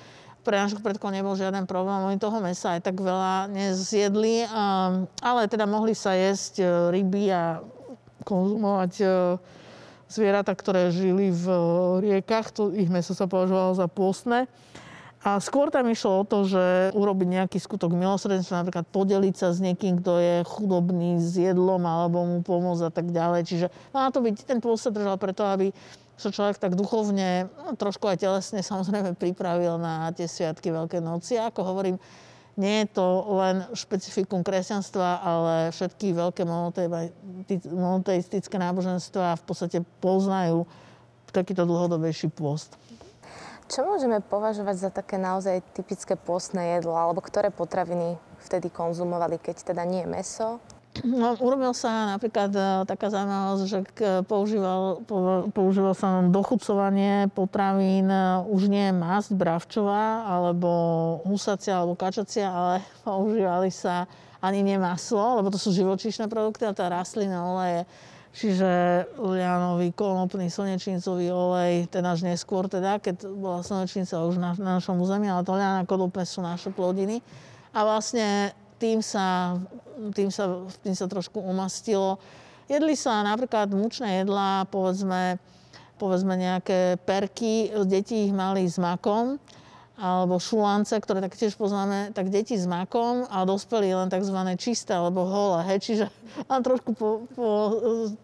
pre 0.47 0.55
našich 0.55 0.79
predkov 0.79 1.11
nebol 1.11 1.35
žiaden 1.35 1.67
problém. 1.67 1.99
Oni 2.07 2.15
toho 2.15 2.39
mesa 2.39 2.79
aj 2.79 2.87
tak 2.87 2.95
veľa 2.95 3.51
nezjedli, 3.51 4.47
ale 5.19 5.41
teda 5.51 5.67
mohli 5.67 5.91
sa 5.91 6.15
jesť 6.15 6.63
e, 6.63 6.65
ryby 6.91 7.31
a 7.31 7.63
konzumovať 8.23 8.93
e, 9.03 9.07
zvieratá, 10.13 10.53
ktoré 10.53 10.93
žili 10.93 11.33
v 11.33 11.45
eh, 11.49 11.61
riekach, 12.05 12.53
to 12.53 12.69
ich 12.77 12.89
meso 12.93 13.17
sa 13.17 13.25
považovalo 13.25 13.73
za 13.73 13.89
pôstne. 13.89 14.45
A 15.23 15.39
skôr 15.39 15.71
tam 15.71 15.87
išlo 15.87 16.19
o 16.19 16.27
to, 16.27 16.43
že 16.43 16.91
urobiť 16.91 17.27
nejaký 17.31 17.55
skutok 17.55 17.95
milosrdenstva, 17.95 18.67
napríklad 18.67 18.83
podeliť 18.91 19.35
sa 19.39 19.55
s 19.55 19.63
niekým, 19.63 20.03
kto 20.03 20.19
je 20.19 20.35
chudobný 20.43 21.15
s 21.15 21.39
jedlom 21.39 21.79
alebo 21.87 22.27
mu 22.27 22.43
pomôcť 22.43 22.83
a 22.83 22.91
tak 22.91 23.07
ďalej. 23.07 23.47
Čiže 23.47 23.67
má 23.95 24.11
to 24.11 24.19
byť, 24.19 24.43
ten 24.43 24.59
pôst 24.59 24.83
sa 24.83 24.91
držal 24.91 25.15
preto, 25.15 25.47
aby 25.47 25.71
sa 26.19 26.27
človek 26.27 26.59
tak 26.59 26.75
duchovne, 26.75 27.47
no, 27.55 27.71
trošku 27.79 28.03
aj 28.03 28.19
telesne 28.19 28.59
samozrejme 28.59 29.15
pripravil 29.15 29.79
na 29.79 30.11
tie 30.11 30.27
sviatky 30.27 30.75
Veľkej 30.75 30.99
noci. 30.99 31.39
A 31.39 31.47
ako 31.47 31.71
hovorím, 31.71 31.95
nie 32.59 32.83
je 32.83 32.91
to 32.91 33.07
len 33.39 33.63
špecifikum 33.71 34.43
kresťanstva, 34.43 35.23
ale 35.23 35.71
všetky 35.71 36.11
veľké 36.13 36.43
monoteistické 37.71 38.59
náboženstva 38.59 39.39
v 39.39 39.43
podstate 39.47 39.79
poznajú 40.03 40.67
takýto 41.33 41.65
dlhodobejší 41.65 42.29
pôst. 42.29 42.77
Čo 43.67 43.87
môžeme 43.87 44.19
považovať 44.19 44.75
za 44.75 44.89
také 44.91 45.15
naozaj 45.15 45.63
typické 45.73 46.19
postné 46.19 46.77
jedlo, 46.77 46.95
alebo 46.95 47.23
ktoré 47.23 47.49
potraviny 47.49 48.19
vtedy 48.43 48.67
konzumovali, 48.67 49.39
keď 49.39 49.73
teda 49.73 49.83
nie 49.87 50.03
je 50.03 50.09
meso, 50.11 50.49
No, 51.01 51.33
urobil 51.41 51.73
sa 51.73 52.13
napríklad 52.13 52.53
e, 52.53 52.61
taká 52.85 53.09
zaujímavosť, 53.09 53.63
že 53.65 53.79
používal, 54.29 55.01
používal 55.49 55.97
sa 55.97 56.21
dochucovanie 56.21 57.33
potravín, 57.33 58.05
e, 58.13 58.45
už 58.45 58.69
nie 58.69 58.93
masť 58.93 59.33
bravčová, 59.33 60.29
alebo 60.29 60.69
husacia, 61.25 61.81
alebo 61.81 61.97
kačacia, 61.97 62.45
ale 62.45 62.85
používali 63.01 63.73
sa 63.73 64.05
ani 64.37 64.61
nie 64.61 64.77
maslo, 64.77 65.41
lebo 65.41 65.49
to 65.49 65.57
sú 65.57 65.73
živočíšne 65.73 66.29
produkty, 66.29 66.69
ale 66.69 66.77
tá 66.77 66.85
rastlina 66.85 67.41
oleje. 67.41 67.89
Čiže 68.33 69.05
lianový, 69.21 69.93
konopný, 69.93 70.49
slnečnicový 70.49 71.29
olej, 71.29 71.85
ten 71.85 72.01
až 72.01 72.25
neskôr 72.25 72.65
teda, 72.65 72.97
keď 72.97 73.29
bola 73.29 73.61
slnečnica 73.61 74.25
už 74.25 74.41
na, 74.41 74.57
na 74.57 74.81
našom 74.81 74.97
území, 74.97 75.29
ale 75.29 75.45
to 75.45 75.53
liana 75.53 75.85
kodope 75.85 76.25
sú 76.25 76.41
naše 76.41 76.73
plodiny. 76.73 77.21
A 77.77 77.85
vlastne 77.85 78.57
tým 78.81 79.05
sa, 79.05 79.53
tým 80.17 80.33
sa, 80.33 80.65
tým 80.81 80.97
sa 80.97 81.05
trošku 81.05 81.45
umastilo. 81.45 82.17
Jedli 82.65 82.97
sa 82.97 83.21
napríklad 83.21 83.69
mučné 83.69 84.25
jedlá, 84.25 84.65
povedzme, 84.65 85.37
povedzme 86.01 86.33
nejaké 86.33 86.97
perky, 87.05 87.69
deti 87.85 88.27
ich 88.27 88.33
mali 88.33 88.65
s 88.65 88.81
makom, 88.81 89.37
alebo 89.93 90.41
šulance, 90.41 90.97
ktoré 90.97 91.21
tak 91.21 91.37
tiež 91.37 91.53
poznáme, 91.53 92.17
tak 92.17 92.33
deti 92.33 92.57
s 92.57 92.65
makom 92.65 93.29
a 93.29 93.45
dospelí 93.45 93.93
len 93.93 94.09
tzv. 94.09 94.37
čisté 94.57 94.97
alebo 94.97 95.21
holé, 95.29 95.61
hej, 95.69 95.79
čiže 95.85 96.05
len 96.51 96.61
trošku 96.65 96.97
po, 96.97 97.29
po 97.37 97.47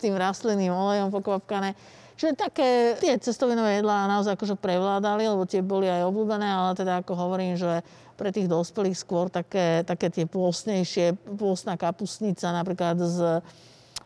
tým 0.01 0.17
rastlinným 0.17 0.73
olejom 0.73 1.13
pokvapkané. 1.13 1.77
Čiže 2.19 2.35
také 2.35 2.99
tie 2.99 3.15
cestovinové 3.15 3.79
jedlá 3.79 4.03
naozaj 4.11 4.35
akože 4.35 4.59
prevládali, 4.59 5.23
lebo 5.23 5.47
tie 5.47 5.63
boli 5.63 5.87
aj 5.87 6.03
obľúbené, 6.03 6.51
ale 6.51 6.75
teda 6.75 6.99
ako 6.99 7.15
hovorím, 7.15 7.55
že 7.55 7.79
pre 8.19 8.35
tých 8.35 8.51
dospelých 8.51 8.99
skôr 8.99 9.31
také, 9.31 9.87
také 9.87 10.11
tie 10.11 10.27
pôstnejšie, 10.27 11.15
pôstna 11.39 11.79
kapusnica 11.79 12.51
napríklad 12.51 12.99
z 12.99 13.39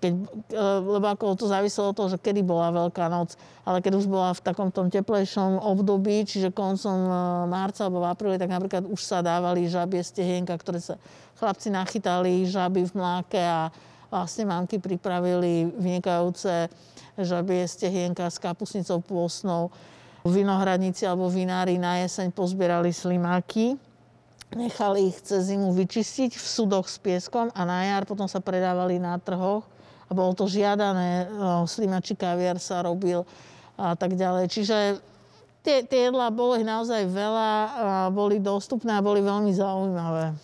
keď, 0.04 0.14
lebo 0.84 1.08
ako 1.08 1.40
to 1.40 1.48
záviselo 1.48 1.96
od 1.96 1.96
toho, 1.96 2.12
že 2.12 2.20
kedy 2.20 2.44
bola 2.44 2.76
Veľká 2.76 3.08
noc, 3.08 3.40
ale 3.64 3.80
keď 3.80 4.04
už 4.04 4.12
bola 4.12 4.36
v 4.36 4.44
takom 4.44 4.68
tom 4.68 4.92
teplejšom 4.92 5.64
období, 5.64 6.28
čiže 6.28 6.52
koncom 6.52 6.98
e, 7.08 7.12
marca 7.48 7.88
alebo 7.88 8.04
v 8.04 8.12
apríli, 8.12 8.36
tak 8.36 8.52
napríklad 8.52 8.84
už 8.84 9.00
sa 9.00 9.24
dávali 9.24 9.72
žabie 9.72 10.04
stehienka, 10.04 10.52
ktoré 10.60 10.84
sa 10.84 11.00
chlapci 11.40 11.72
nachytali, 11.72 12.44
žaby 12.44 12.84
v 12.84 12.94
mláke 13.00 13.40
a 13.40 13.72
vlastne 14.12 14.44
mamky 14.44 14.84
pripravili 14.84 15.72
vynikajúce 15.80 16.68
žabie 17.16 17.64
stehienka 17.64 18.28
s 18.28 18.36
kapusnicou 18.44 19.00
pôsnou. 19.00 19.72
Vinohradníci 20.28 21.08
alebo 21.08 21.32
vinári 21.32 21.80
na 21.80 22.04
jeseň 22.04 22.32
pozbierali 22.36 22.92
slimáky 22.92 23.80
Nechali 24.54 25.10
ich 25.10 25.18
cez 25.26 25.50
zimu 25.50 25.74
vyčistiť 25.74 26.38
v 26.38 26.46
sudoch 26.46 26.86
s 26.86 27.02
pieskom 27.02 27.50
a 27.58 27.62
na 27.66 27.90
jar 27.90 28.06
potom 28.06 28.30
sa 28.30 28.38
predávali 28.38 29.02
na 29.02 29.18
trhoch 29.18 29.66
bolo 30.14 30.38
to 30.38 30.46
žiadané, 30.46 31.28
slimačí 31.66 32.14
kaviar 32.14 32.62
sa 32.62 32.86
robil 32.86 33.26
a 33.76 33.98
tak 33.98 34.14
ďalej. 34.14 34.48
Čiže 34.54 34.78
tie, 35.66 35.82
tie 35.84 36.08
jedlá 36.08 36.30
bolo 36.30 36.56
ich 36.56 36.66
naozaj 36.66 37.10
veľa, 37.10 37.50
a 37.50 37.68
boli 38.14 38.38
dostupné 38.38 38.96
a 38.96 39.06
boli 39.06 39.20
veľmi 39.20 39.52
zaujímavé. 39.52 40.38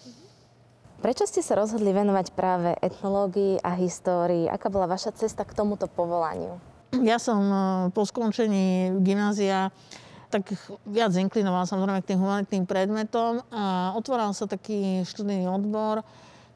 Prečo 0.99 1.23
ste 1.23 1.39
sa 1.39 1.55
rozhodli 1.55 1.95
venovať 1.95 2.35
práve 2.35 2.75
etnológii 2.83 3.63
a 3.63 3.71
histórii? 3.79 4.51
Aká 4.51 4.67
bola 4.67 4.83
vaša 4.83 5.15
cesta 5.15 5.47
k 5.47 5.55
tomuto 5.55 5.87
povolaniu? 5.87 6.59
Ja 7.05 7.21
som 7.21 7.39
po 7.95 8.03
skončení 8.03 8.97
gymnázia 8.99 9.71
tak 10.29 10.45
viac 10.85 11.09
inklinoval 11.17 11.65
samozrejme 11.65 12.05
k 12.05 12.13
tým 12.13 12.21
humanitným 12.21 12.65
predmetom 12.69 13.41
a 13.49 13.97
otváral 13.97 14.29
sa 14.35 14.45
taký 14.45 15.01
študijný 15.01 15.49
odbor, 15.49 16.05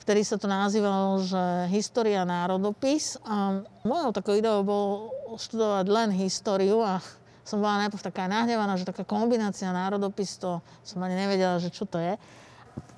vtedy 0.04 0.28
sa 0.28 0.36
to 0.36 0.52
nazývalo, 0.52 1.24
že 1.24 1.72
história 1.72 2.28
národopis. 2.28 3.16
A 3.24 3.64
mojou 3.88 4.12
takou 4.12 4.36
ideou 4.36 4.60
bolo 4.68 5.16
študovať 5.40 5.86
len 5.88 6.10
históriu 6.12 6.84
a 6.84 7.00
som 7.48 7.64
bola 7.64 7.88
najprv 7.88 8.04
taká 8.04 8.28
nahnevaná, 8.28 8.76
že 8.76 8.88
taká 8.88 9.08
kombinácia 9.08 9.72
národopis, 9.72 10.36
to 10.40 10.60
som 10.84 11.00
ani 11.04 11.16
nevedela, 11.16 11.60
že 11.60 11.72
čo 11.72 11.88
to 11.88 12.00
je. 12.00 12.16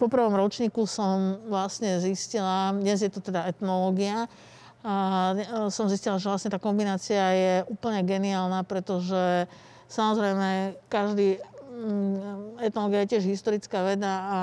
Po 0.01 0.09
prvom 0.09 0.33
ročníku 0.33 0.85
som 0.89 1.41
vlastne 1.45 2.01
zistila, 2.01 2.73
dnes 2.73 3.01
je 3.01 3.09
to 3.09 3.21
teda 3.21 3.45
etnológia, 3.49 4.29
A 4.85 5.33
som 5.73 5.89
zistila, 5.89 6.21
že 6.21 6.29
vlastne 6.29 6.53
tá 6.53 6.61
kombinácia 6.61 7.25
je 7.33 7.53
úplne 7.65 8.05
geniálna, 8.05 8.61
pretože 8.69 9.49
samozrejme 9.89 10.77
každý 10.93 11.41
mm, 11.41 12.61
etnológia 12.61 13.01
je 13.01 13.11
tiež 13.17 13.25
historická 13.25 13.81
veda 13.81 14.13
a 14.29 14.39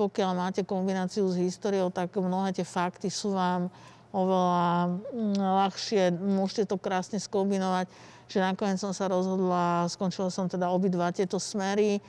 pokiaľ 0.00 0.30
máte 0.32 0.64
kombináciu 0.64 1.28
s 1.28 1.36
históriou, 1.36 1.92
tak 1.92 2.16
mnohé 2.16 2.56
tie 2.56 2.64
fakty 2.64 3.12
sú 3.12 3.36
vám 3.36 3.68
oveľa 4.16 4.96
mm, 5.12 5.36
ľahšie, 5.36 6.02
môžete 6.16 6.72
to 6.72 6.80
krásne 6.80 7.20
skombinovať. 7.20 7.84
Že 8.30 8.38
nakoniec 8.46 8.78
som 8.80 8.96
sa 8.96 9.10
rozhodla, 9.12 9.90
skončila 9.92 10.32
som 10.32 10.48
teda 10.48 10.72
obidva 10.72 11.12
tieto 11.12 11.36
smery 11.36 12.00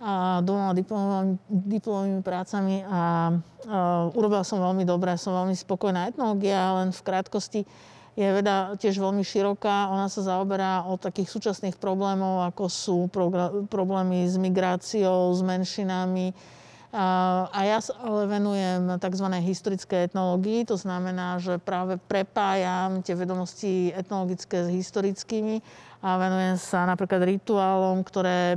a 0.00 0.44
dvoma 0.44 0.76
diplomovými, 0.76 1.36
diplomovými 1.48 2.22
prácami 2.22 2.84
a, 2.84 2.92
a 2.92 3.00
urobila 4.12 4.44
som 4.44 4.62
veľmi 4.62 4.84
dobre, 4.86 5.12
som 5.18 5.34
veľmi 5.34 5.56
spokojná. 5.56 6.12
Etnológia 6.12 6.80
len 6.80 6.94
v 6.94 7.00
krátkosti 7.02 7.60
je 8.16 8.28
veda 8.32 8.72
tiež 8.80 8.96
veľmi 8.96 9.20
široká. 9.20 9.92
Ona 9.92 10.08
sa 10.08 10.24
zaoberá 10.24 10.88
od 10.88 10.96
takých 10.96 11.28
súčasných 11.28 11.76
problémov, 11.76 12.48
ako 12.48 12.64
sú 12.68 12.96
problémy 13.68 14.24
s 14.24 14.40
migráciou, 14.40 15.32
s 15.36 15.44
menšinami, 15.44 16.32
a 16.94 17.58
ja 17.66 17.82
sa 17.82 17.92
ale 17.98 18.30
venujem 18.30 18.96
tzv. 19.02 19.26
historické 19.42 20.06
etnológii, 20.06 20.64
to 20.64 20.78
znamená, 20.78 21.36
že 21.42 21.58
práve 21.58 21.98
prepájam 21.98 23.02
tie 23.02 23.18
vedomosti 23.18 23.90
etnologické 23.92 24.64
s 24.64 24.70
historickými 24.70 25.60
a 26.00 26.16
venujem 26.16 26.56
sa 26.56 26.86
napríklad 26.86 27.26
rituálom, 27.26 28.06
ktoré 28.06 28.54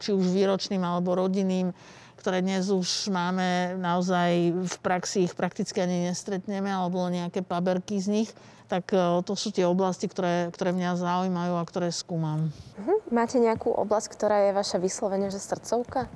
či 0.00 0.10
už 0.16 0.24
výročným 0.32 0.80
alebo 0.80 1.12
rodinným, 1.14 1.76
ktoré 2.20 2.44
dnes 2.44 2.68
už 2.68 3.08
máme 3.08 3.80
naozaj 3.80 4.52
v 4.52 4.76
praxi, 4.84 5.24
ich 5.24 5.32
prakticky 5.32 5.80
ani 5.80 6.12
nestretneme, 6.12 6.68
alebo 6.68 7.00
nejaké 7.08 7.40
paberky 7.40 7.96
z 7.96 8.12
nich, 8.12 8.30
tak 8.68 8.92
e, 8.92 9.24
to 9.24 9.32
sú 9.32 9.50
tie 9.50 9.64
oblasti, 9.64 10.04
ktoré, 10.04 10.52
ktoré 10.52 10.76
mňa 10.76 11.00
zaujímajú 11.00 11.54
a 11.56 11.64
ktoré 11.64 11.88
skúmam. 11.88 12.52
Mhm. 12.76 13.08
Máte 13.08 13.40
nejakú 13.40 13.72
oblasť, 13.72 14.08
ktorá 14.12 14.46
je 14.46 14.52
vaša 14.52 14.78
vyslovene, 14.78 15.32
že 15.32 15.40
srdcovka? 15.40 16.12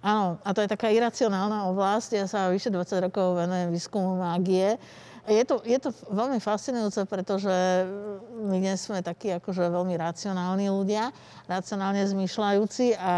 Áno, 0.00 0.40
a 0.40 0.48
to 0.56 0.64
je 0.64 0.72
taká 0.72 0.88
iracionálna 0.88 1.68
oblasť. 1.68 2.16
Ja 2.16 2.24
sa 2.24 2.48
vyše 2.48 2.72
20 2.72 3.12
rokov 3.12 3.36
venujem 3.36 3.68
výskumu 3.68 4.16
mágie. 4.16 4.80
Je 5.28 5.44
to, 5.44 5.60
je 5.68 5.76
to 5.76 5.92
veľmi 6.08 6.40
fascinujúce, 6.40 7.04
pretože 7.04 7.52
my 8.40 8.56
dnes 8.56 8.80
sme 8.80 9.04
takí 9.04 9.28
akože 9.36 9.68
veľmi 9.68 9.92
racionálni 10.00 10.72
ľudia, 10.72 11.12
racionálne 11.44 12.00
zmýšľajúci 12.08 12.96
a 12.96 13.14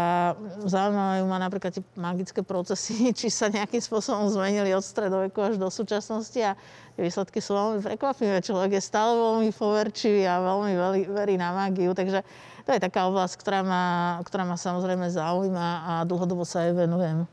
zaujímajú 0.67 1.23
ma 1.23 1.39
napríklad 1.39 1.79
tie 1.79 1.83
magické 1.95 2.43
procesy, 2.43 3.09
či 3.19 3.31
sa 3.31 3.47
nejakým 3.47 3.79
spôsobom 3.79 4.27
zmenili 4.27 4.75
od 4.75 4.83
stredoveku 4.83 5.39
až 5.39 5.55
do 5.55 5.71
súčasnosti 5.71 6.37
a 6.43 6.59
výsledky 6.99 7.39
sú 7.39 7.55
veľmi 7.55 7.79
prekvapivé. 7.79 8.43
Človek 8.43 8.77
je 8.77 8.83
stále 8.83 9.15
veľmi 9.15 9.49
poverčivý 9.55 10.27
a 10.27 10.43
veľmi 10.43 10.75
verí 11.07 11.39
na 11.39 11.55
mágiu, 11.55 11.95
takže 11.95 12.19
to 12.67 12.69
je 12.75 12.83
taká 12.83 13.07
oblasť, 13.07 13.39
ktorá 13.39 13.59
ma, 13.63 13.83
ktorá 14.27 14.43
ma 14.43 14.59
samozrejme 14.59 15.07
zaujíma 15.07 15.67
a 15.87 15.91
dlhodobo 16.03 16.43
sa 16.43 16.67
jej 16.67 16.75
venujem. 16.75 17.23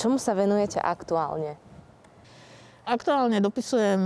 Čomu 0.00 0.16
sa 0.16 0.32
venujete 0.32 0.80
aktuálne? 0.80 1.69
Aktuálne 2.84 3.38
dopisujem 3.44 4.00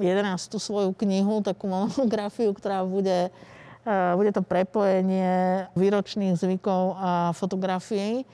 11. 0.00 0.56
Eh, 0.56 0.60
svoju 0.60 0.90
knihu, 0.98 1.44
takú 1.44 1.70
monografiu, 1.70 2.50
ktorá 2.54 2.82
bude, 2.82 3.30
eh, 3.30 4.12
bude 4.18 4.30
to 4.34 4.42
prepojenie 4.42 5.66
výročných 5.78 6.34
zvykov 6.34 6.82
a 6.98 7.10
fotografií. 7.32 8.26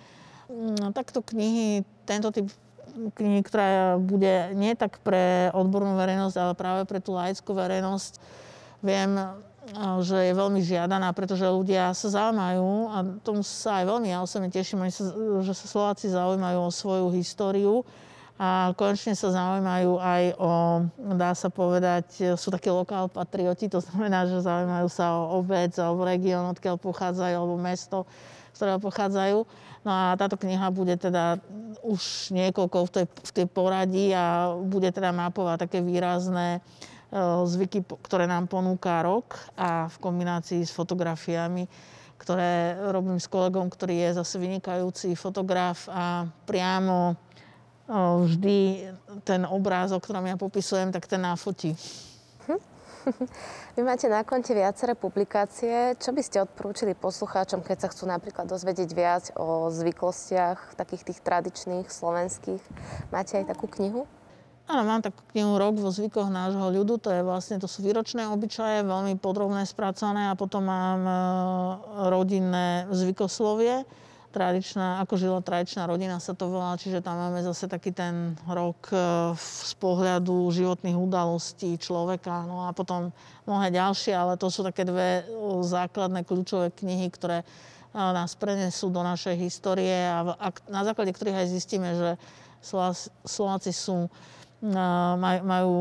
Mm, 0.49 0.97
takto 0.97 1.21
knihy, 1.21 1.85
tento 2.09 2.33
typ 2.33 2.49
knihy, 3.15 3.45
ktorá 3.45 4.01
bude 4.01 4.57
nie 4.57 4.73
tak 4.73 4.97
pre 5.05 5.53
odbornú 5.53 5.95
verejnosť, 6.01 6.37
ale 6.41 6.53
práve 6.57 6.83
pre 6.89 6.99
tú 7.05 7.13
laickú 7.15 7.53
verejnosť, 7.53 8.17
viem 8.81 9.13
že 10.01 10.33
je 10.33 10.33
veľmi 10.33 10.65
žiadaná, 10.65 11.13
pretože 11.13 11.45
ľudia 11.45 11.93
sa 11.93 12.09
zaujímajú 12.09 12.69
a 12.89 12.97
tomu 13.21 13.45
sa 13.45 13.83
aj 13.83 13.85
veľmi 13.85 14.09
ja 14.09 14.25
osobne 14.25 14.49
teším, 14.49 14.89
že 15.45 15.53
sa 15.53 15.67
Slováci 15.69 16.09
zaujímajú 16.09 16.59
o 16.65 16.73
svoju 16.73 17.13
históriu 17.13 17.85
a 18.39 18.71
konečne 18.79 19.19
sa 19.19 19.35
zaujímajú 19.35 19.99
aj 19.99 20.23
o, 20.39 20.51
dá 21.19 21.35
sa 21.35 21.51
povedať, 21.51 22.39
sú 22.39 22.55
takí 22.55 22.71
lokál 22.71 23.11
patrioti, 23.11 23.67
to 23.67 23.83
znamená, 23.83 24.31
že 24.31 24.47
zaujímajú 24.47 24.89
sa 24.89 25.19
o 25.19 25.43
obec 25.43 25.75
alebo 25.75 26.07
región, 26.07 26.47
odkiaľ 26.55 26.79
pochádzajú, 26.79 27.35
alebo 27.35 27.59
mesto, 27.59 28.07
z 28.55 28.63
ktorého 28.63 28.79
pochádzajú. 28.79 29.39
No 29.83 29.91
a 29.91 30.15
táto 30.15 30.39
kniha 30.39 30.71
bude 30.71 30.95
teda 30.95 31.43
už 31.83 32.31
niekoľko 32.31 32.87
v 32.87 32.91
tej, 32.95 33.07
v 33.11 33.33
tej 33.43 33.47
poradí 33.51 34.15
a 34.15 34.55
bude 34.55 34.91
teda 34.95 35.11
mapovať 35.11 35.67
také 35.67 35.83
výrazné 35.83 36.63
Eh, 37.09 37.17
zvyky, 37.49 37.89
ktoré 38.05 38.29
nám 38.29 38.53
ponúka 38.53 39.01
rok 39.01 39.41
a 39.57 39.89
v 39.89 39.97
kombinácii 39.97 40.61
s 40.61 40.69
fotografiami, 40.77 41.65
ktoré 42.21 42.77
robím 42.93 43.17
s 43.17 43.25
kolegom, 43.25 43.73
ktorý 43.73 43.97
je 43.97 44.21
zase 44.21 44.37
vynikajúci 44.37 45.17
fotograf 45.17 45.89
a 45.89 46.29
priamo 46.45 47.17
vždy 47.89 48.57
ten 49.25 49.49
obráz, 49.49 49.97
o 49.97 50.01
ktorom 50.01 50.29
ja 50.29 50.37
popisujem, 50.37 50.93
tak 50.93 51.09
ten 51.09 51.25
náfotí. 51.25 51.73
Hm. 52.45 52.61
Vy 53.77 53.81
máte 53.81 54.07
na 54.13 54.21
konte 54.23 54.53
viaceré 54.53 54.93
publikácie. 54.93 55.97
Čo 55.97 56.13
by 56.13 56.21
ste 56.21 56.45
odporúčili 56.45 56.93
poslucháčom, 56.93 57.65
keď 57.65 57.89
sa 57.89 57.89
chcú 57.89 58.05
napríklad 58.05 58.45
dozvedieť 58.45 58.91
viac 58.93 59.25
o 59.41 59.73
zvyklostiach 59.73 60.77
takých 60.77 61.13
tých 61.13 61.21
tradičných 61.25 61.89
slovenských? 61.89 62.63
Máte 63.09 63.41
aj 63.41 63.57
takú 63.57 63.65
knihu? 63.81 64.05
Áno, 64.69 64.85
mám 64.85 65.01
takú 65.01 65.25
knihu 65.33 65.57
Rok 65.57 65.81
vo 65.81 65.89
zvykoch 65.89 66.29
nášho 66.29 66.69
ľudu, 66.69 67.01
to 67.01 67.09
je 67.09 67.25
vlastne, 67.25 67.57
to 67.57 67.65
sú 67.65 67.81
výročné 67.81 68.29
obyčaje, 68.29 68.85
veľmi 68.85 69.17
podrobné 69.17 69.65
spracované 69.65 70.29
a 70.29 70.37
potom 70.37 70.61
mám 70.61 71.01
e, 71.09 71.15
rodinné 72.13 72.85
zvykoslovie, 72.93 73.89
tradičná, 74.29 75.03
ako 75.03 75.15
žila 75.17 75.41
tradičná 75.41 75.89
rodina 75.89 76.21
sa 76.21 76.37
to 76.37 76.53
volá, 76.53 76.77
čiže 76.77 77.01
tam 77.01 77.17
máme 77.17 77.41
zase 77.43 77.67
taký 77.67 77.91
ten 77.91 78.37
rok 78.45 78.93
e, 78.93 78.99
z 79.37 79.73
pohľadu 79.81 80.53
životných 80.53 80.97
udalostí 80.97 81.75
človeka, 81.81 82.45
no 82.45 82.69
a 82.69 82.77
potom 82.77 83.11
mnohé 83.49 83.73
ďalšie, 83.73 84.13
ale 84.13 84.37
to 84.37 84.53
sú 84.53 84.63
také 84.63 84.85
dve 84.85 85.25
základné 85.65 86.23
kľúčové 86.29 86.71
knihy, 86.71 87.09
ktoré 87.11 87.43
e, 87.43 87.47
nás 87.97 88.37
prenesú 88.37 88.93
do 88.93 89.01
našej 89.01 89.35
histórie 89.41 90.07
a 90.07 90.53
na 90.69 90.83
základe 90.85 91.11
ktorých 91.17 91.45
aj 91.45 91.49
zistíme, 91.49 91.91
že 91.97 92.11
Slováci 93.25 93.71
sú 93.71 94.11
majú 94.59 95.75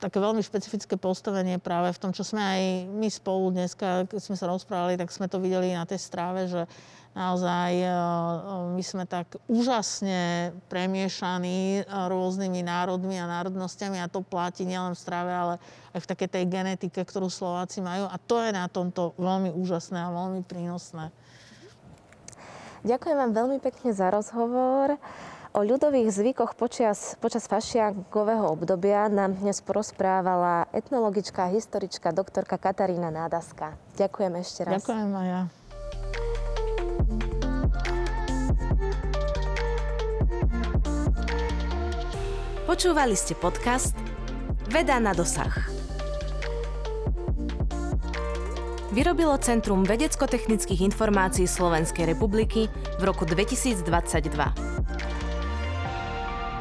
také 0.00 0.16
veľmi 0.16 0.40
špecifické 0.40 0.96
postavenie 0.96 1.60
práve 1.60 1.92
v 1.92 2.00
tom, 2.00 2.10
čo 2.16 2.24
sme 2.24 2.40
aj 2.40 2.62
my 2.88 3.08
spolu 3.12 3.52
dneska, 3.52 4.08
keď 4.08 4.20
sme 4.24 4.36
sa 4.40 4.48
rozprávali, 4.48 4.96
tak 4.96 5.12
sme 5.12 5.28
to 5.28 5.36
videli 5.36 5.76
na 5.76 5.84
tej 5.84 6.00
stráve, 6.00 6.48
že 6.48 6.64
naozaj 7.14 7.72
e, 7.74 7.88
my 8.74 8.82
sme 8.86 9.04
tak 9.04 9.34
úžasne 9.50 10.54
premiešaní 10.70 11.80
e, 11.80 11.82
rôznymi 11.86 12.62
národmi 12.62 13.18
a 13.18 13.26
národnosťami 13.26 13.98
a 13.98 14.10
to 14.10 14.22
platí 14.22 14.62
nielen 14.62 14.94
v 14.94 15.02
strave, 15.02 15.30
ale 15.30 15.54
aj 15.90 16.00
v 16.06 16.10
takej 16.10 16.28
tej 16.30 16.44
genetike, 16.46 17.00
ktorú 17.02 17.26
Slováci 17.26 17.82
majú 17.82 18.06
a 18.06 18.16
to 18.16 18.38
je 18.42 18.50
na 18.54 18.70
tomto 18.70 19.12
veľmi 19.18 19.50
úžasné 19.54 19.98
a 19.98 20.14
veľmi 20.14 20.46
prínosné. 20.46 21.10
Ďakujem 22.80 23.16
vám 23.16 23.32
veľmi 23.36 23.58
pekne 23.60 23.92
za 23.92 24.08
rozhovor. 24.08 24.96
O 25.50 25.66
ľudových 25.66 26.14
zvykoch 26.14 26.54
počas, 26.54 27.18
počas 27.18 27.50
fašiakového 27.50 28.54
obdobia 28.54 29.10
nám 29.10 29.34
dnes 29.34 29.58
porozprávala 29.58 30.70
etnologička 30.70 31.50
a 31.50 31.52
historička 31.52 32.14
doktorka 32.14 32.54
Katarína 32.54 33.10
Nádaska. 33.10 33.74
Ďakujem 33.98 34.32
ešte 34.38 34.60
raz. 34.62 34.78
Ďakujem 34.78 35.10
aj 35.10 35.26
ja. 35.26 35.59
Počúvali 42.70 43.18
ste 43.18 43.34
podcast 43.34 43.98
Veda 44.70 45.02
na 45.02 45.10
dosah. 45.10 45.50
Vyrobilo 48.94 49.34
Centrum 49.42 49.82
vedecko-technických 49.82 50.86
informácií 50.86 51.50
Slovenskej 51.50 52.14
republiky 52.14 52.70
v 52.70 53.02
roku 53.02 53.26
2022. 53.26 53.82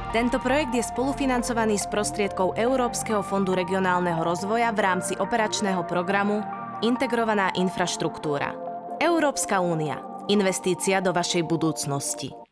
Tento 0.10 0.38
projekt 0.42 0.74
je 0.74 0.82
spolufinancovaný 0.82 1.78
z 1.78 1.86
prostriedkov 1.94 2.58
Európskeho 2.58 3.22
fondu 3.22 3.54
regionálneho 3.54 4.26
rozvoja 4.26 4.74
v 4.74 4.82
rámci 4.82 5.14
operačného 5.14 5.86
programu 5.86 6.42
Integrovaná 6.82 7.54
infraštruktúra. 7.54 8.58
Európska 8.98 9.62
únia. 9.62 10.02
Investícia 10.26 11.06
do 11.06 11.14
vašej 11.14 11.46
budúcnosti. 11.46 12.49